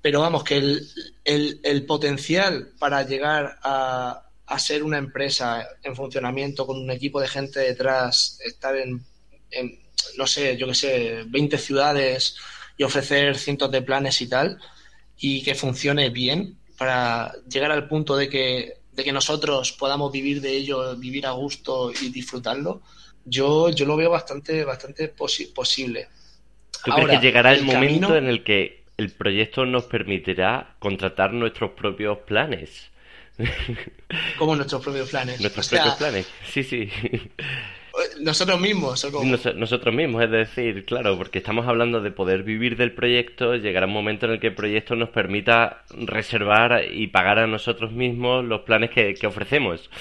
Pero 0.02 0.22
vamos, 0.22 0.44
que 0.44 0.58
el, 0.58 1.60
el, 1.64 1.86
potencial 1.86 2.74
para 2.78 3.04
llegar 3.04 3.58
a, 3.64 4.30
a 4.46 4.60
ser 4.60 4.84
una 4.84 4.98
empresa 4.98 5.68
en 5.82 5.96
funcionamiento 5.96 6.68
con 6.68 6.78
un 6.78 6.92
equipo 6.92 7.22
de 7.22 7.28
gente 7.28 7.62
detrás, 7.62 8.38
estar 8.44 8.76
en, 8.76 9.06
no 10.18 10.28
sé, 10.28 10.58
yo 10.58 10.68
qué 10.68 10.76
sé, 10.76 11.24
20 11.28 11.58
ciudades 11.58 12.36
y 12.78 12.84
ofrecer 12.84 13.38
cientos 13.38 13.72
de 13.72 13.82
planes 13.82 14.22
y 14.22 14.28
tal, 14.28 14.60
y 15.18 15.42
que 15.44 15.56
funcione 15.56 16.10
bien 16.10 16.58
para 16.78 17.34
llegar 17.50 17.72
al 17.72 17.88
punto 17.88 18.16
de 18.16 18.30
que, 18.30 18.83
de 18.96 19.04
que 19.04 19.12
nosotros 19.12 19.72
podamos 19.72 20.12
vivir 20.12 20.42
de 20.42 20.52
ello, 20.52 20.96
vivir 20.96 21.26
a 21.26 21.32
gusto 21.32 21.92
y 21.92 22.10
disfrutarlo, 22.10 22.82
yo, 23.26 23.70
yo 23.70 23.86
lo 23.86 23.96
veo 23.96 24.10
bastante, 24.10 24.64
bastante 24.64 25.08
posible. 25.08 26.08
¿Tú 26.84 26.92
crees 26.92 27.10
que 27.20 27.26
llegará 27.26 27.54
el, 27.54 27.64
momento 27.64 28.16
en 28.16 28.28
el 28.28 28.44
que 28.44 28.84
el 28.98 29.12
proyecto 29.12 29.66
nos 29.66 29.86
permitirá 29.86 30.76
contratar 30.80 31.34
nuestros 31.34 31.72
propios 31.72 32.20
planes? 32.20 32.92
Como 34.38 34.56
nuestros 34.56 34.82
propios 34.84 35.10
planes. 35.10 35.40
Nuestros 35.40 35.70
propios 35.70 35.96
planes, 35.96 36.28
sí, 36.46 36.64
sí. 36.64 36.90
Nosotros 38.22 38.60
mismos. 38.60 39.06
nosotros 39.56 39.94
mismos, 39.94 40.24
es 40.24 40.32
decir, 40.32 40.86
claro, 40.86 41.16
porque 41.16 41.38
estamos 41.38 41.68
hablando 41.68 42.02
de 42.02 42.10
poder 42.10 42.42
vivir 42.42 42.76
del 42.76 42.92
proyecto, 42.92 43.56
llegará 43.56 43.86
un 43.86 43.94
momento 43.94 44.26
en 44.26 44.34
el 44.34 44.40
que 44.40 44.48
el 44.48 44.56
proyecto 44.56 44.96
nos 44.96 45.10
permita 45.10 45.84
reservar 45.92 46.86
y 46.92 47.08
pagar 47.08 47.38
a 47.40 47.48
nosotros 47.48 47.92
mismos 47.92 48.46
los 48.46 48.62
planes 48.62 48.90
que, 48.90 49.16
ofrecemos 49.28 49.92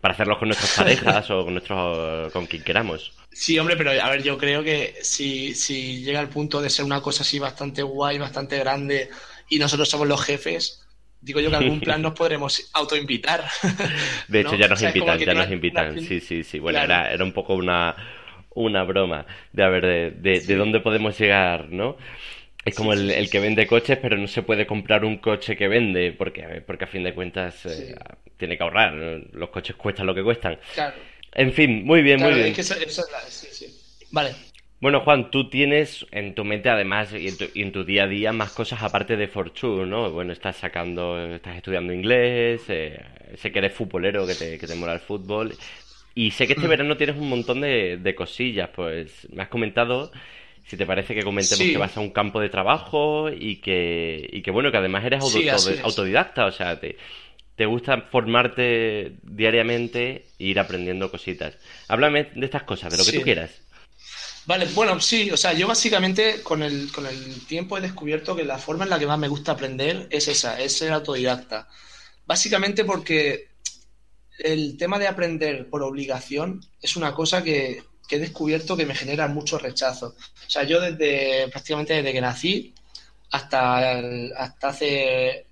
para 0.00 0.14
hacerlos 0.14 0.38
con 0.38 0.48
nuestras 0.48 0.72
parejas 0.76 1.30
o 1.30 1.44
con 1.44 1.54
nuestros 1.54 2.32
con 2.32 2.46
quien 2.46 2.64
queramos. 2.64 3.12
Sí, 3.30 3.56
hombre, 3.58 3.76
pero 3.76 3.90
a 3.90 4.10
ver, 4.10 4.24
yo 4.24 4.36
creo 4.36 4.64
que 4.64 4.96
si, 5.00 5.54
si 5.54 6.02
llega 6.02 6.18
al 6.18 6.28
punto 6.28 6.60
de 6.60 6.70
ser 6.70 6.84
una 6.84 7.00
cosa 7.00 7.22
así 7.22 7.38
bastante 7.38 7.82
guay, 7.82 8.18
bastante 8.18 8.58
grande 8.58 9.08
y 9.48 9.60
nosotros 9.60 9.88
somos 9.88 10.08
los 10.08 10.20
jefes, 10.20 10.84
digo 11.20 11.40
yo 11.40 11.50
que 11.50 11.56
algún 11.56 11.80
plan 11.88 12.02
nos 12.02 12.14
podremos 12.14 12.70
autoinvitar. 12.72 13.44
De 14.28 14.40
hecho, 14.40 14.56
ya 14.56 14.68
nos 14.68 14.82
invitan, 14.82 15.18
ya 15.18 15.34
nos 15.34 15.50
invitan. 15.50 16.00
Sí, 16.00 16.20
sí, 16.20 16.44
sí. 16.44 16.58
Bueno, 16.58 16.80
era, 16.80 17.12
era 17.12 17.24
un 17.24 17.32
poco 17.32 17.54
una, 17.54 17.94
una 18.54 18.82
broma 18.84 19.26
de 19.52 19.62
a 19.62 19.68
ver 19.68 20.14
de, 20.16 20.40
de, 20.40 20.56
dónde 20.56 20.80
podemos 20.80 21.18
llegar, 21.18 21.68
¿no? 21.70 21.96
Es 22.64 22.74
como 22.74 22.92
el, 22.92 23.10
el, 23.10 23.30
que 23.30 23.40
vende 23.40 23.66
coches, 23.66 23.98
pero 24.00 24.18
no 24.18 24.26
se 24.26 24.42
puede 24.42 24.66
comprar 24.66 25.04
un 25.04 25.18
coche 25.18 25.56
que 25.56 25.68
vende, 25.68 26.12
porque, 26.12 26.62
porque 26.66 26.84
a 26.84 26.88
fin 26.88 27.02
de 27.02 27.14
cuentas 27.14 27.64
eh, 27.64 27.94
tiene 28.36 28.58
que 28.58 28.62
ahorrar. 28.62 28.92
Los 29.32 29.48
coches 29.48 29.76
cuestan 29.76 30.06
lo 30.06 30.14
que 30.14 30.22
cuestan. 30.22 30.58
Claro. 30.74 30.94
En 31.32 31.52
fin, 31.52 31.84
muy 31.84 32.02
bien, 32.02 32.20
muy 32.20 32.34
bien. 32.34 32.54
Vale. 34.10 34.47
Bueno, 34.80 35.00
Juan, 35.00 35.32
tú 35.32 35.50
tienes 35.50 36.06
en 36.12 36.36
tu 36.36 36.44
mente 36.44 36.68
además 36.68 37.12
y 37.12 37.60
en 37.60 37.72
tu, 37.72 37.84
día 37.84 38.04
a 38.04 38.06
día 38.06 38.32
más 38.32 38.52
cosas 38.52 38.80
aparte 38.82 39.16
de 39.16 39.26
Fortune, 39.26 39.86
¿no? 39.86 40.10
Bueno, 40.12 40.32
estás 40.32 40.56
sacando, 40.56 41.34
estás 41.34 41.56
estudiando 41.56 41.92
inglés, 41.92 42.62
eh, 42.68 43.04
sé 43.36 43.50
que 43.50 43.58
eres 43.58 43.72
futbolero, 43.72 44.24
que 44.24 44.36
te, 44.36 44.56
que 44.56 44.66
te 44.68 44.76
mola 44.76 44.92
el 44.92 45.00
fútbol. 45.00 45.52
Y 46.14 46.30
sé 46.30 46.46
que 46.46 46.52
este 46.52 46.66
mm. 46.66 46.70
verano 46.70 46.96
tienes 46.96 47.16
un 47.16 47.28
montón 47.28 47.60
de, 47.60 48.14
cosillas, 48.16 48.70
pues 48.74 49.26
me 49.32 49.42
has 49.42 49.48
comentado, 49.48 50.12
si 50.64 50.76
te 50.76 50.86
parece 50.86 51.12
que 51.12 51.22
comentemos 51.22 51.66
que 51.66 51.78
vas 51.78 51.96
a 51.96 52.00
un 52.00 52.10
campo 52.10 52.40
de 52.40 52.48
trabajo 52.48 53.30
y 53.30 53.56
que, 53.56 54.28
y 54.32 54.42
que 54.42 54.50
bueno, 54.52 54.70
que 54.70 54.76
además 54.76 55.04
eres 55.04 55.24
autodidacta, 55.82 56.46
o 56.46 56.52
sea, 56.52 56.78
te, 56.78 56.96
te 57.56 57.66
gusta 57.66 58.02
formarte 58.02 59.16
diariamente 59.24 60.26
e 60.38 60.44
ir 60.44 60.60
aprendiendo 60.60 61.10
cositas. 61.10 61.58
Háblame 61.88 62.28
de 62.36 62.44
estas 62.44 62.62
cosas, 62.62 62.92
de 62.92 62.98
lo 62.98 63.04
que 63.04 63.18
tú 63.18 63.22
quieras. 63.22 63.67
Vale, 64.48 64.64
bueno, 64.74 64.98
sí, 64.98 65.30
o 65.30 65.36
sea, 65.36 65.52
yo 65.52 65.68
básicamente 65.68 66.42
con 66.42 66.62
el, 66.62 66.90
con 66.90 67.04
el 67.04 67.46
tiempo 67.46 67.76
he 67.76 67.82
descubierto 67.82 68.34
que 68.34 68.44
la 68.44 68.56
forma 68.56 68.84
en 68.84 68.90
la 68.90 68.98
que 68.98 69.06
más 69.06 69.18
me 69.18 69.28
gusta 69.28 69.52
aprender 69.52 70.06
es 70.08 70.26
esa, 70.26 70.58
es 70.58 70.74
ser 70.74 70.90
autodidacta. 70.90 71.68
Básicamente 72.24 72.86
porque 72.86 73.50
el 74.38 74.78
tema 74.78 74.98
de 74.98 75.06
aprender 75.06 75.68
por 75.68 75.82
obligación 75.82 76.64
es 76.80 76.96
una 76.96 77.14
cosa 77.14 77.42
que, 77.42 77.82
he 78.08 78.18
descubierto 78.18 78.74
que 78.74 78.86
me 78.86 78.94
genera 78.94 79.28
mucho 79.28 79.58
rechazo. 79.58 80.16
O 80.16 80.50
sea, 80.50 80.64
yo 80.64 80.80
desde 80.80 81.48
prácticamente 81.48 81.92
desde 81.92 82.14
que 82.14 82.20
nací 82.22 82.74
hasta, 83.30 83.98
hasta, 84.34 84.68
hace, 84.68 85.46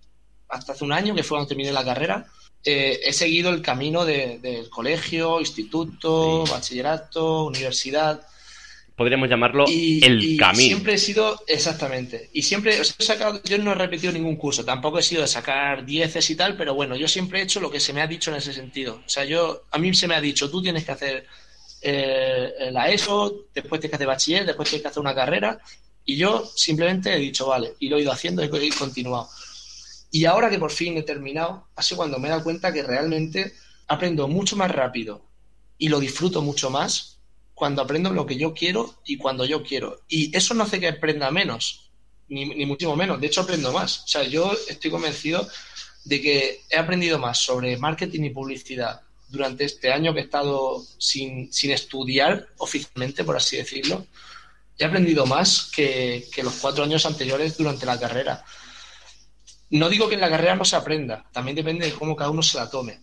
hasta 0.48 0.72
hace 0.72 0.84
un 0.84 0.92
año, 0.92 1.14
que 1.14 1.22
fue 1.22 1.36
cuando 1.36 1.48
terminé 1.48 1.70
la 1.70 1.84
carrera, 1.84 2.24
eh, 2.64 2.98
he 3.04 3.12
seguido 3.12 3.50
el 3.50 3.60
camino 3.60 4.06
del 4.06 4.70
colegio, 4.70 5.38
instituto, 5.38 6.46
bachillerato, 6.46 7.44
universidad 7.44 8.26
podríamos 8.96 9.28
llamarlo 9.28 9.66
el 9.68 10.36
camino. 10.38 10.64
Siempre 10.64 10.94
he 10.94 10.98
sido, 10.98 11.38
exactamente, 11.46 12.30
y 12.32 12.42
siempre 12.42 12.80
he 12.80 12.84
sacado, 12.84 13.42
yo 13.44 13.58
no 13.58 13.72
he 13.72 13.74
repetido 13.74 14.12
ningún 14.12 14.36
curso, 14.36 14.64
tampoco 14.64 14.98
he 14.98 15.02
sido 15.02 15.20
de 15.20 15.28
sacar 15.28 15.84
dieces 15.84 16.28
y 16.30 16.34
tal, 16.34 16.56
pero 16.56 16.74
bueno, 16.74 16.96
yo 16.96 17.06
siempre 17.06 17.40
he 17.40 17.42
hecho 17.42 17.60
lo 17.60 17.70
que 17.70 17.78
se 17.78 17.92
me 17.92 18.00
ha 18.00 18.06
dicho 18.06 18.30
en 18.30 18.38
ese 18.38 18.54
sentido. 18.54 19.02
O 19.04 19.08
sea, 19.08 19.24
yo, 19.24 19.64
a 19.70 19.78
mí 19.78 19.92
se 19.94 20.08
me 20.08 20.14
ha 20.14 20.20
dicho, 20.20 20.50
tú 20.50 20.62
tienes 20.62 20.84
que 20.84 20.92
hacer 20.92 21.26
eh, 21.82 22.70
la 22.72 22.90
ESO, 22.90 23.46
después 23.54 23.80
tienes 23.80 23.90
que 23.90 23.96
hacer 23.96 24.06
bachiller, 24.06 24.46
después 24.46 24.68
tienes 24.68 24.82
que 24.82 24.88
hacer 24.88 25.00
una 25.00 25.14
carrera, 25.14 25.60
y 26.06 26.16
yo 26.16 26.50
simplemente 26.54 27.12
he 27.12 27.18
dicho, 27.18 27.46
vale, 27.48 27.74
y 27.78 27.90
lo 27.90 27.98
he 27.98 28.02
ido 28.02 28.12
haciendo 28.12 28.42
y 28.42 28.46
he 28.46 28.70
continuado. 28.70 29.28
Y 30.10 30.24
ahora 30.24 30.48
que 30.48 30.58
por 30.58 30.70
fin 30.70 30.96
he 30.96 31.02
terminado, 31.02 31.68
así 31.76 31.94
cuando 31.94 32.18
me 32.18 32.28
he 32.28 32.30
dado 32.30 32.44
cuenta 32.44 32.72
que 32.72 32.82
realmente 32.82 33.52
aprendo 33.88 34.26
mucho 34.26 34.56
más 34.56 34.70
rápido 34.70 35.22
y 35.76 35.88
lo 35.88 36.00
disfruto 36.00 36.40
mucho 36.40 36.70
más 36.70 37.15
cuando 37.56 37.80
aprendo 37.80 38.10
lo 38.10 38.26
que 38.26 38.36
yo 38.36 38.52
quiero 38.52 38.96
y 39.06 39.16
cuando 39.16 39.46
yo 39.46 39.62
quiero. 39.62 40.02
Y 40.08 40.36
eso 40.36 40.52
no 40.52 40.64
hace 40.64 40.78
que 40.78 40.88
aprenda 40.88 41.30
menos, 41.30 41.88
ni, 42.28 42.44
ni 42.44 42.66
muchísimo 42.66 42.94
menos. 42.96 43.18
De 43.18 43.28
hecho, 43.28 43.40
aprendo 43.40 43.72
más. 43.72 44.04
O 44.04 44.08
sea, 44.08 44.24
yo 44.24 44.54
estoy 44.68 44.90
convencido 44.90 45.48
de 46.04 46.20
que 46.20 46.60
he 46.68 46.76
aprendido 46.76 47.18
más 47.18 47.38
sobre 47.38 47.78
marketing 47.78 48.24
y 48.24 48.30
publicidad 48.30 49.00
durante 49.28 49.64
este 49.64 49.90
año 49.90 50.12
que 50.12 50.20
he 50.20 50.24
estado 50.24 50.84
sin, 50.98 51.50
sin 51.50 51.70
estudiar 51.70 52.46
oficialmente, 52.58 53.24
por 53.24 53.38
así 53.38 53.56
decirlo. 53.56 54.06
He 54.78 54.84
aprendido 54.84 55.24
más 55.24 55.70
que, 55.74 56.28
que 56.30 56.42
los 56.42 56.56
cuatro 56.56 56.84
años 56.84 57.06
anteriores 57.06 57.56
durante 57.56 57.86
la 57.86 57.98
carrera. 57.98 58.44
No 59.70 59.88
digo 59.88 60.10
que 60.10 60.16
en 60.16 60.20
la 60.20 60.28
carrera 60.28 60.56
no 60.56 60.66
se 60.66 60.76
aprenda, 60.76 61.24
también 61.32 61.56
depende 61.56 61.86
de 61.86 61.92
cómo 61.94 62.14
cada 62.16 62.28
uno 62.28 62.42
se 62.42 62.58
la 62.58 62.68
tome. 62.68 63.00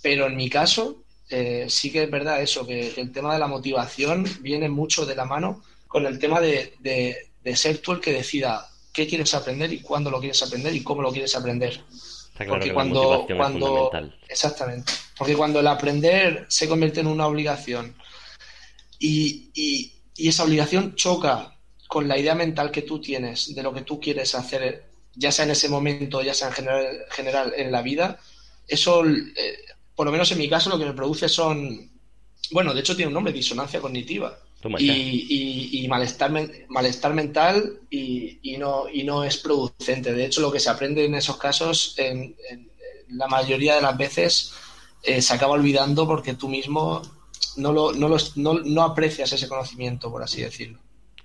Pero 0.00 0.28
en 0.28 0.36
mi 0.36 0.48
caso, 0.48 1.03
eh, 1.30 1.66
sí 1.68 1.90
que 1.90 2.04
es 2.04 2.10
verdad 2.10 2.42
eso, 2.42 2.66
que, 2.66 2.92
que, 2.94 3.00
el 3.00 3.12
tema 3.12 3.32
de 3.32 3.40
la 3.40 3.46
motivación 3.46 4.24
viene 4.40 4.68
mucho 4.68 5.06
de 5.06 5.16
la 5.16 5.24
mano 5.24 5.62
con 5.88 6.06
el 6.06 6.18
tema 6.18 6.40
de, 6.40 6.74
de, 6.80 7.30
de, 7.42 7.56
ser 7.56 7.78
tú 7.78 7.92
el 7.92 8.00
que 8.00 8.12
decida 8.12 8.68
qué 8.92 9.06
quieres 9.06 9.32
aprender 9.34 9.72
y 9.72 9.80
cuándo 9.80 10.10
lo 10.10 10.20
quieres 10.20 10.42
aprender 10.42 10.74
y 10.74 10.82
cómo 10.82 11.02
lo 11.02 11.12
quieres 11.12 11.34
aprender. 11.34 11.82
Está 12.32 12.44
claro 12.44 12.50
porque 12.52 12.68
que 12.68 12.74
cuando, 12.74 13.26
la 13.28 13.36
cuando 13.36 13.90
exactamente, 14.28 14.92
porque 15.16 15.36
cuando 15.36 15.60
el 15.60 15.66
aprender 15.66 16.46
se 16.48 16.68
convierte 16.68 17.00
en 17.00 17.06
una 17.06 17.26
obligación 17.26 17.94
y, 18.98 19.50
y, 19.54 19.92
y 20.16 20.28
esa 20.28 20.44
obligación 20.44 20.94
choca 20.94 21.56
con 21.88 22.08
la 22.08 22.18
idea 22.18 22.34
mental 22.34 22.70
que 22.70 22.82
tú 22.82 23.00
tienes 23.00 23.54
de 23.54 23.62
lo 23.62 23.72
que 23.72 23.82
tú 23.82 24.00
quieres 24.00 24.34
hacer, 24.34 24.84
ya 25.14 25.30
sea 25.30 25.44
en 25.44 25.52
ese 25.52 25.68
momento, 25.68 26.22
ya 26.22 26.34
sea 26.34 26.48
en 26.48 26.54
general, 26.54 26.98
general 27.10 27.52
en 27.56 27.70
la 27.70 27.82
vida, 27.82 28.18
eso 28.66 29.04
eh, 29.06 29.58
por 29.94 30.06
lo 30.06 30.12
menos 30.12 30.30
en 30.32 30.38
mi 30.38 30.48
caso, 30.48 30.70
lo 30.70 30.78
que 30.78 30.86
me 30.86 30.92
produce 30.92 31.28
son, 31.28 31.90
bueno, 32.50 32.74
de 32.74 32.80
hecho 32.80 32.96
tiene 32.96 33.08
un 33.08 33.14
nombre, 33.14 33.32
disonancia 33.32 33.80
cognitiva. 33.80 34.38
Y, 34.78 34.90
y, 34.90 35.84
y, 35.84 35.88
malestar, 35.88 36.32
malestar 36.68 37.12
mental 37.12 37.80
y, 37.90 38.38
y, 38.42 38.56
no, 38.56 38.88
y 38.90 39.04
no 39.04 39.22
es 39.22 39.36
producente. 39.36 40.14
De 40.14 40.24
hecho, 40.24 40.40
lo 40.40 40.50
que 40.50 40.58
se 40.58 40.70
aprende 40.70 41.04
en 41.04 41.14
esos 41.14 41.36
casos, 41.36 41.94
en, 41.98 42.34
en 42.48 42.70
la 43.08 43.26
mayoría 43.28 43.74
de 43.74 43.82
las 43.82 43.94
veces, 43.98 44.54
eh, 45.02 45.20
se 45.20 45.34
acaba 45.34 45.52
olvidando 45.52 46.06
porque 46.06 46.32
tú 46.32 46.48
mismo 46.48 47.02
no, 47.58 47.72
lo, 47.72 47.92
no, 47.92 48.08
los, 48.08 48.38
no, 48.38 48.54
no 48.54 48.82
aprecias 48.82 49.32
ese 49.32 49.48
conocimiento, 49.48 50.10
por 50.10 50.22
así 50.22 50.42
decirlo. 50.42 50.78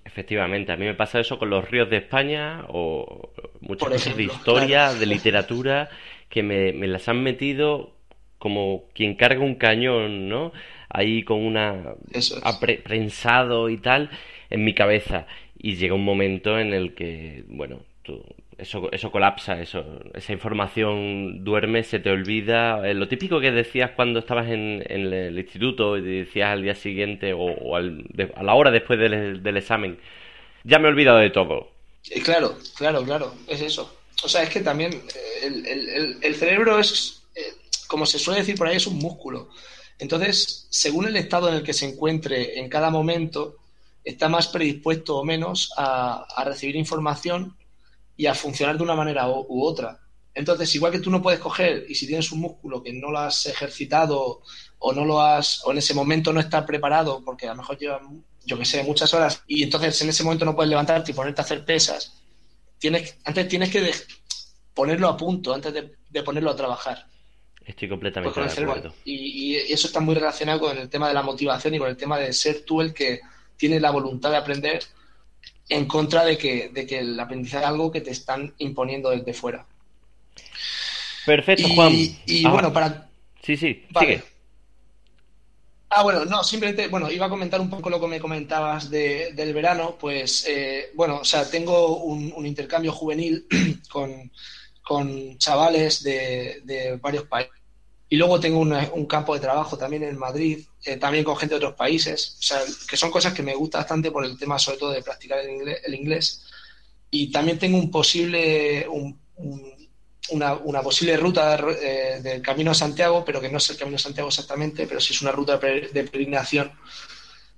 Efectivamente, 0.04 0.72
a 0.72 0.76
mí 0.76 0.86
me 0.86 0.96
pasa 0.96 1.20
eso 1.20 1.40
con 1.40 1.50
los 1.50 1.70
ríos 1.70 1.90
de 1.90 1.98
España 1.98 2.66
o 2.68 3.32
muchas 3.62 3.90
cosas 3.90 4.18
de 4.18 4.24
historia, 4.24 4.88
claro. 4.88 5.00
de 5.00 5.06
literatura, 5.06 5.90
que 6.30 6.44
me, 6.44 6.74
me 6.74 6.88
las 6.88 7.08
han 7.08 7.24
metido 7.24 7.96
como 8.40 8.86
quien 8.96 9.16
carga 9.16 9.42
un 9.44 9.56
cañón, 9.56 10.30
¿no? 10.30 10.52
Ahí 10.90 11.24
con 11.24 11.40
una 11.46 11.94
Eso 12.12 12.38
es. 12.38 12.44
apre- 12.44 12.82
prensado 12.84 13.70
y 13.70 13.78
tal 13.78 14.10
en 14.50 14.64
mi 14.66 14.74
cabeza 14.74 15.28
y 15.58 15.76
llega 15.76 15.94
un 15.96 16.06
momento 16.06 16.58
en 16.60 16.74
el 16.74 16.94
que, 16.96 17.44
bueno, 17.50 17.82
tú, 18.04 18.24
eso, 18.58 18.90
eso 18.92 19.12
colapsa, 19.12 19.62
eso, 19.62 19.84
esa 20.14 20.34
información 20.34 21.44
duerme, 21.44 21.84
se 21.84 22.00
te 22.00 22.10
olvida. 22.12 22.88
Eh, 22.90 22.94
lo 22.94 23.08
típico 23.08 23.40
que 23.42 23.52
decías 23.52 23.92
cuando 23.92 24.20
estabas 24.20 24.48
en, 24.50 24.84
en 24.88 25.14
el 25.14 25.38
instituto 25.38 25.98
y 25.98 26.02
decías 26.02 26.50
al 26.50 26.64
día 26.64 26.76
siguiente 26.76 27.34
o, 27.34 27.40
o 27.40 27.76
al, 27.76 28.04
de, 28.10 28.32
a 28.36 28.44
la 28.44 28.54
hora 28.56 28.72
después 28.72 29.00
del, 29.00 29.44
del 29.44 29.58
examen, 29.58 29.98
ya 30.64 30.80
me 30.80 30.88
he 30.88 30.92
olvidado 30.92 31.20
de 31.20 31.30
todo. 31.32 31.70
Eh, 32.10 32.22
claro, 32.22 32.58
claro, 32.76 33.04
claro, 33.04 33.36
es 33.48 33.62
eso. 33.62 33.94
O 34.24 34.30
sea, 34.30 34.44
es 34.44 34.50
que 34.50 34.62
también 34.62 34.94
eh, 34.94 35.40
el, 35.44 35.66
el, 35.68 36.18
el 36.22 36.36
cerebro 36.36 36.80
es, 36.80 37.19
como 37.90 38.06
se 38.06 38.20
suele 38.20 38.42
decir 38.42 38.56
por 38.56 38.68
ahí, 38.68 38.78
es 38.78 38.86
un 38.86 39.00
músculo. 39.00 39.50
Entonces, 39.98 40.68
según 40.70 41.08
el 41.08 41.16
estado 41.18 41.50
en 41.50 41.56
el 41.56 41.64
que 41.64 41.74
se 41.74 41.88
encuentre 41.88 42.60
en 42.60 42.70
cada 42.70 42.92
momento, 42.92 43.56
está 44.04 44.30
más 44.30 44.48
predispuesto 44.48 45.18
o 45.18 45.26
menos 45.26 45.72
a, 45.76 46.24
recibir 46.46 46.76
información 46.76 47.58
y 48.16 48.28
a 48.28 48.36
funcionar 48.36 48.78
de 48.78 48.84
una 48.84 48.94
manera 48.94 49.28
u, 49.28 49.64
otra. 49.64 50.00
Entonces, 50.36 50.74
igual 50.76 50.92
que 50.92 51.00
tú 51.00 51.10
no 51.10 51.22
puedes 51.22 51.40
coger 51.40 51.88
y 51.90 51.96
si 51.96 52.06
tienes 52.06 52.32
un 52.32 52.42
músculo 52.42 52.84
que 52.84 52.94
no 52.94 53.10
lo 53.10 53.18
has 53.18 53.48
ejercitado 53.48 54.44
o 54.78 54.94
no 54.94 55.04
lo 55.04 55.20
has, 55.20 55.66
o 55.66 55.72
en 55.72 55.80
ese 55.80 55.96
momento 55.96 56.32
no 56.32 56.40
está 56.40 56.68
preparado, 56.68 57.24
porque 57.26 57.48
a 57.48 57.54
lo 57.54 57.58
mejor 57.58 57.80
lleva, 57.80 58.02
yo 58.46 58.58
que 58.60 58.66
sé, 58.66 58.84
muchas 58.84 59.12
horas, 59.16 59.42
y 59.48 59.64
entonces 59.64 60.00
en 60.04 60.10
ese 60.10 60.24
momento 60.24 60.46
no 60.46 60.56
puedes 60.56 60.70
levantarte 60.70 61.10
y 61.10 61.16
ponerte 61.16 61.42
a 61.42 61.44
hacer 61.44 61.66
pesas, 61.66 62.14
tienes, 62.78 63.18
antes 63.26 63.48
tienes 63.48 63.72
que 63.72 63.92
ponerlo 64.76 65.08
a 65.08 65.18
punto, 65.18 65.56
antes 65.56 65.74
de 65.74 66.24
ponerlo 66.24 66.52
a 66.52 66.56
trabajar. 66.56 67.10
Estoy 67.66 67.88
completamente 67.88 68.40
pues 68.40 68.56
de 68.56 68.64
acuerdo. 68.64 68.94
Y, 69.06 69.54
y, 69.54 69.56
eso 69.56 69.88
está 69.88 70.00
muy 70.00 70.16
relacionado 70.16 70.60
con 70.60 70.78
el 70.78 70.90
tema 70.90 71.08
de 71.08 71.14
la 71.14 71.22
motivación 71.22 71.76
y 71.76 71.80
con 71.80 71.90
el 71.90 71.98
tema 71.98 72.18
de 72.18 72.34
ser 72.34 72.62
tú 72.66 72.82
el 72.82 72.94
que 72.94 73.20
tiene 73.58 73.80
la 73.80 73.92
voluntad 73.92 74.32
de 74.32 74.38
aprender 74.38 74.80
en 75.70 75.86
contra 75.86 76.26
de 76.26 76.38
que, 76.38 76.70
de 76.70 76.88
que 76.88 77.00
el 77.00 77.20
aprendizaje 77.20 77.64
es 77.64 77.70
algo 77.70 77.92
que 77.92 78.02
te 78.02 78.12
están 78.12 78.54
imponiendo 78.58 79.12
desde 79.12 79.34
fuera. 79.34 79.66
Perfecto, 81.26 81.68
Juan. 81.70 81.94
Y, 81.94 82.46
ah. 82.46 82.50
bueno, 82.50 82.74
para. 82.74 83.08
Sí, 83.44 83.56
sí, 83.56 83.86
vale. 83.92 84.08
sigue. 84.08 84.24
Ah, 85.92 86.04
bueno, 86.04 86.26
no, 86.26 86.44
simplemente, 86.44 86.88
bueno, 86.88 87.12
iba 87.12 87.26
a 87.26 87.30
comentar 87.30 87.60
un 87.60 87.70
poco 87.70 87.90
lo 87.90 88.00
que 88.00 88.08
me 88.08 88.20
comentabas 88.20 88.92
de, 88.92 89.34
del 89.34 89.54
verano, 89.54 89.98
pues, 90.00 90.46
eh, 90.48 90.92
bueno, 90.94 91.18
o 91.18 91.26
sea, 91.26 91.50
tengo 91.50 91.98
un, 91.98 92.32
un 92.36 92.46
intercambio 92.46 92.92
juvenil 92.92 93.48
con, 93.90 94.32
con 94.90 95.38
chavales 95.38 96.02
de, 96.02 96.62
de, 96.64 96.98
varios 96.98 97.26
países. 97.26 97.54
Y 98.10 98.16
luego 98.16 98.40
tengo 98.40 98.58
una, 98.58 98.90
un 98.92 99.06
campo 99.06 99.36
de 99.36 99.40
trabajo 99.40 99.78
también 99.78 100.02
en 100.02 100.18
Madrid, 100.18 100.66
eh, 100.84 100.98
también 100.98 101.24
con 101.24 101.38
gente 101.38 101.54
de 101.54 101.58
otros 101.58 101.76
países, 101.76 102.38
o 102.40 102.42
sea, 102.42 102.60
que 102.90 102.98
son 102.98 103.12
cosas 103.12 103.32
que 103.36 103.44
me 103.44 103.54
gusta 103.54 103.78
bastante 103.78 104.10
por 104.10 104.26
el 104.26 104.36
tema 104.36 104.58
sobre 104.58 104.80
todo 104.80 104.90
de 104.90 105.04
practicar 105.04 105.38
el 105.42 105.52
inglés. 105.52 105.82
El 105.86 105.94
inglés. 105.94 106.46
Y 107.12 107.32
también 107.32 107.60
tengo 107.60 107.78
un 107.78 107.92
posible, 107.92 108.88
un, 108.90 109.16
un, 109.36 109.90
una, 110.32 110.56
una, 110.56 110.82
posible 110.82 111.16
ruta 111.18 111.64
eh, 111.84 112.20
del 112.24 112.42
Camino 112.42 112.72
a 112.72 112.74
Santiago, 112.74 113.24
pero 113.24 113.40
que 113.40 113.50
no 113.50 113.60
es 113.60 113.70
el 113.70 113.78
Camino 113.78 113.98
a 113.98 114.00
Santiago 114.00 114.30
exactamente, 114.30 114.88
pero 114.88 115.00
sí 115.00 115.14
es 115.14 115.22
una 115.22 115.32
ruta 115.32 115.60
de 115.60 116.04
peregrinación. 116.04 116.72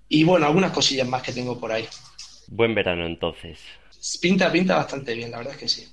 Y 0.10 0.26
bueno, 0.26 0.48
algunas 0.48 0.74
cosillas 0.74 1.08
más 1.08 1.24
que 1.24 1.32
tengo 1.32 1.58
por 1.58 1.72
ahí. 1.72 1.88
Buen 2.48 2.76
verano 2.76 3.06
entonces. 3.06 3.58
Pinta, 4.20 4.52
pinta 4.52 4.76
bastante 4.76 5.14
bien, 5.14 5.32
la 5.32 5.38
verdad 5.38 5.54
es 5.54 5.60
que 5.60 5.70
sí. 5.70 5.88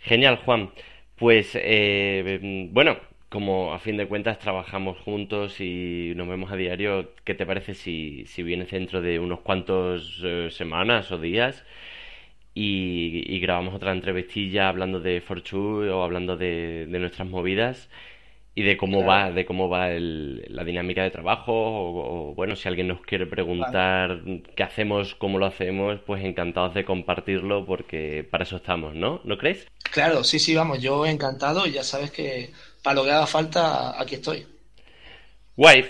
Genial, 0.00 0.36
Juan. 0.44 0.70
Pues 1.16 1.52
eh, 1.54 2.68
bueno, 2.72 2.96
como 3.28 3.72
a 3.74 3.78
fin 3.78 3.96
de 3.96 4.08
cuentas 4.08 4.38
trabajamos 4.38 4.98
juntos 4.98 5.60
y 5.60 6.12
nos 6.16 6.28
vemos 6.28 6.50
a 6.52 6.56
diario, 6.56 7.12
¿qué 7.24 7.34
te 7.34 7.46
parece 7.46 7.74
si, 7.74 8.24
si 8.26 8.42
vienes 8.42 8.70
dentro 8.70 9.02
de 9.02 9.18
unos 9.18 9.40
cuantos 9.40 10.20
eh, 10.24 10.48
semanas 10.50 11.12
o 11.12 11.18
días 11.18 11.64
y, 12.54 13.24
y, 13.26 13.40
grabamos 13.40 13.74
otra 13.74 13.92
entrevistilla 13.92 14.68
hablando 14.68 15.00
de 15.00 15.20
Fortune 15.20 15.90
o 15.90 16.02
hablando 16.02 16.36
de 16.36 16.86
nuestras 16.88 17.28
movidas 17.28 17.88
y 18.60 18.62
de 18.62 18.76
cómo 18.76 19.02
claro. 19.02 19.28
va, 19.28 19.32
de 19.32 19.46
cómo 19.46 19.70
va 19.70 19.90
el, 19.90 20.44
la 20.48 20.64
dinámica 20.64 21.02
de 21.02 21.10
trabajo 21.10 21.52
o, 21.54 22.30
o, 22.30 22.34
bueno, 22.34 22.56
si 22.56 22.68
alguien 22.68 22.88
nos 22.88 23.00
quiere 23.00 23.26
preguntar 23.26 24.20
vale. 24.20 24.42
qué 24.54 24.62
hacemos, 24.62 25.14
cómo 25.14 25.38
lo 25.38 25.46
hacemos, 25.46 25.98
pues 26.04 26.22
encantados 26.22 26.74
de 26.74 26.84
compartirlo 26.84 27.64
porque 27.64 28.22
para 28.30 28.44
eso 28.44 28.56
estamos, 28.56 28.94
¿no? 28.94 29.22
¿No 29.24 29.38
crees? 29.38 29.66
Claro, 29.90 30.22
sí, 30.24 30.38
sí, 30.38 30.54
vamos, 30.54 30.82
yo 30.82 31.06
encantado 31.06 31.66
y 31.66 31.72
ya 31.72 31.82
sabes 31.82 32.10
que 32.10 32.50
para 32.82 32.96
lo 32.96 33.04
que 33.04 33.12
haga 33.12 33.26
falta, 33.26 33.98
aquí 33.98 34.16
estoy. 34.16 34.46
Guay. 35.56 35.86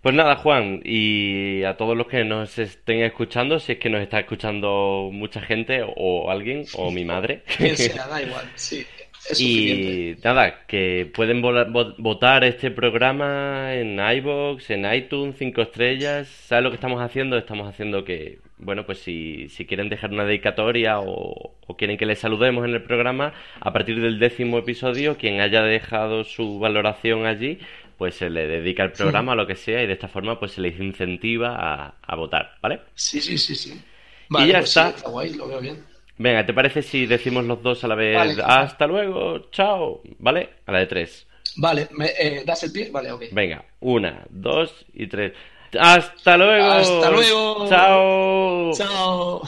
Pues 0.00 0.14
nada, 0.14 0.36
Juan, 0.36 0.82
y 0.84 1.62
a 1.64 1.76
todos 1.78 1.96
los 1.96 2.06
que 2.06 2.24
nos 2.24 2.58
estén 2.58 3.02
escuchando, 3.02 3.58
si 3.58 3.72
es 3.72 3.78
que 3.78 3.88
nos 3.88 4.02
está 4.02 4.20
escuchando 4.20 5.10
mucha 5.12 5.40
gente 5.40 5.80
o 5.82 6.30
alguien, 6.30 6.64
o 6.74 6.90
mi 6.90 7.04
madre. 7.14 7.42
Que 7.58 7.74
sea, 7.74 8.06
da 8.06 8.22
igual, 8.22 8.50
sí. 8.54 8.86
Es 9.28 9.40
y 9.40 10.16
nada, 10.22 10.66
que 10.66 11.10
pueden 11.14 11.40
votar 11.40 12.44
este 12.44 12.70
programa 12.70 13.74
en 13.74 13.98
iBox, 13.98 14.70
en 14.70 14.92
iTunes, 14.92 15.36
5 15.38 15.62
estrellas. 15.62 16.28
¿Sabes 16.28 16.64
lo 16.64 16.70
que 16.70 16.76
estamos 16.76 17.00
haciendo? 17.00 17.38
Estamos 17.38 17.68
haciendo 17.68 18.04
que, 18.04 18.40
bueno, 18.58 18.84
pues 18.84 18.98
si, 18.98 19.48
si 19.48 19.66
quieren 19.66 19.88
dejar 19.88 20.10
una 20.10 20.24
dedicatoria 20.24 21.00
o, 21.00 21.56
o, 21.66 21.76
quieren 21.76 21.96
que 21.96 22.06
les 22.06 22.18
saludemos 22.18 22.64
en 22.66 22.74
el 22.74 22.82
programa, 22.82 23.32
a 23.60 23.72
partir 23.72 24.00
del 24.00 24.18
décimo 24.18 24.58
episodio, 24.58 25.16
quien 25.16 25.40
haya 25.40 25.62
dejado 25.62 26.24
su 26.24 26.58
valoración 26.58 27.24
allí, 27.24 27.58
pues 27.96 28.16
se 28.16 28.28
le 28.28 28.46
dedica 28.46 28.84
el 28.84 28.92
programa 28.92 29.32
sí. 29.32 29.34
o 29.34 29.36
lo 29.36 29.46
que 29.46 29.56
sea 29.56 29.82
y 29.82 29.86
de 29.86 29.92
esta 29.92 30.08
forma 30.08 30.38
pues 30.38 30.52
se 30.52 30.60
les 30.60 30.78
incentiva 30.78 31.56
a, 31.56 31.94
a 32.02 32.16
votar, 32.16 32.56
¿vale? 32.60 32.80
Sí, 32.94 33.20
sí, 33.20 33.38
sí, 33.38 33.54
sí. 33.54 33.80
Vale, 34.28 34.46
y 34.46 34.52
ya 34.52 34.58
pues 34.58 34.68
está. 34.70 34.90
Sí, 34.90 34.96
está 34.96 35.10
guay, 35.10 35.34
lo 35.34 35.48
veo 35.48 35.60
bien. 35.60 35.93
Venga, 36.16 36.46
¿te 36.46 36.54
parece 36.54 36.82
si 36.82 37.06
decimos 37.06 37.44
los 37.44 37.62
dos 37.62 37.82
a 37.84 37.88
la 37.88 37.94
vez 37.94 38.16
vale, 38.16 38.42
hasta 38.44 38.86
luego, 38.86 39.50
chao? 39.50 40.02
¿Vale? 40.18 40.50
A 40.66 40.72
la 40.72 40.78
de 40.78 40.86
tres. 40.86 41.26
Vale, 41.56 41.88
¿me 41.92 42.06
eh, 42.18 42.42
das 42.44 42.62
el 42.62 42.72
pie? 42.72 42.90
Vale, 42.90 43.12
ok. 43.12 43.24
Venga, 43.32 43.64
una, 43.80 44.24
dos 44.30 44.86
y 44.92 45.06
tres. 45.06 45.32
¡Hasta 45.78 46.36
luego! 46.36 46.70
¡Hasta 46.70 47.10
luego! 47.10 47.68
¡Chao! 47.68 48.70
¡Chao! 48.74 49.42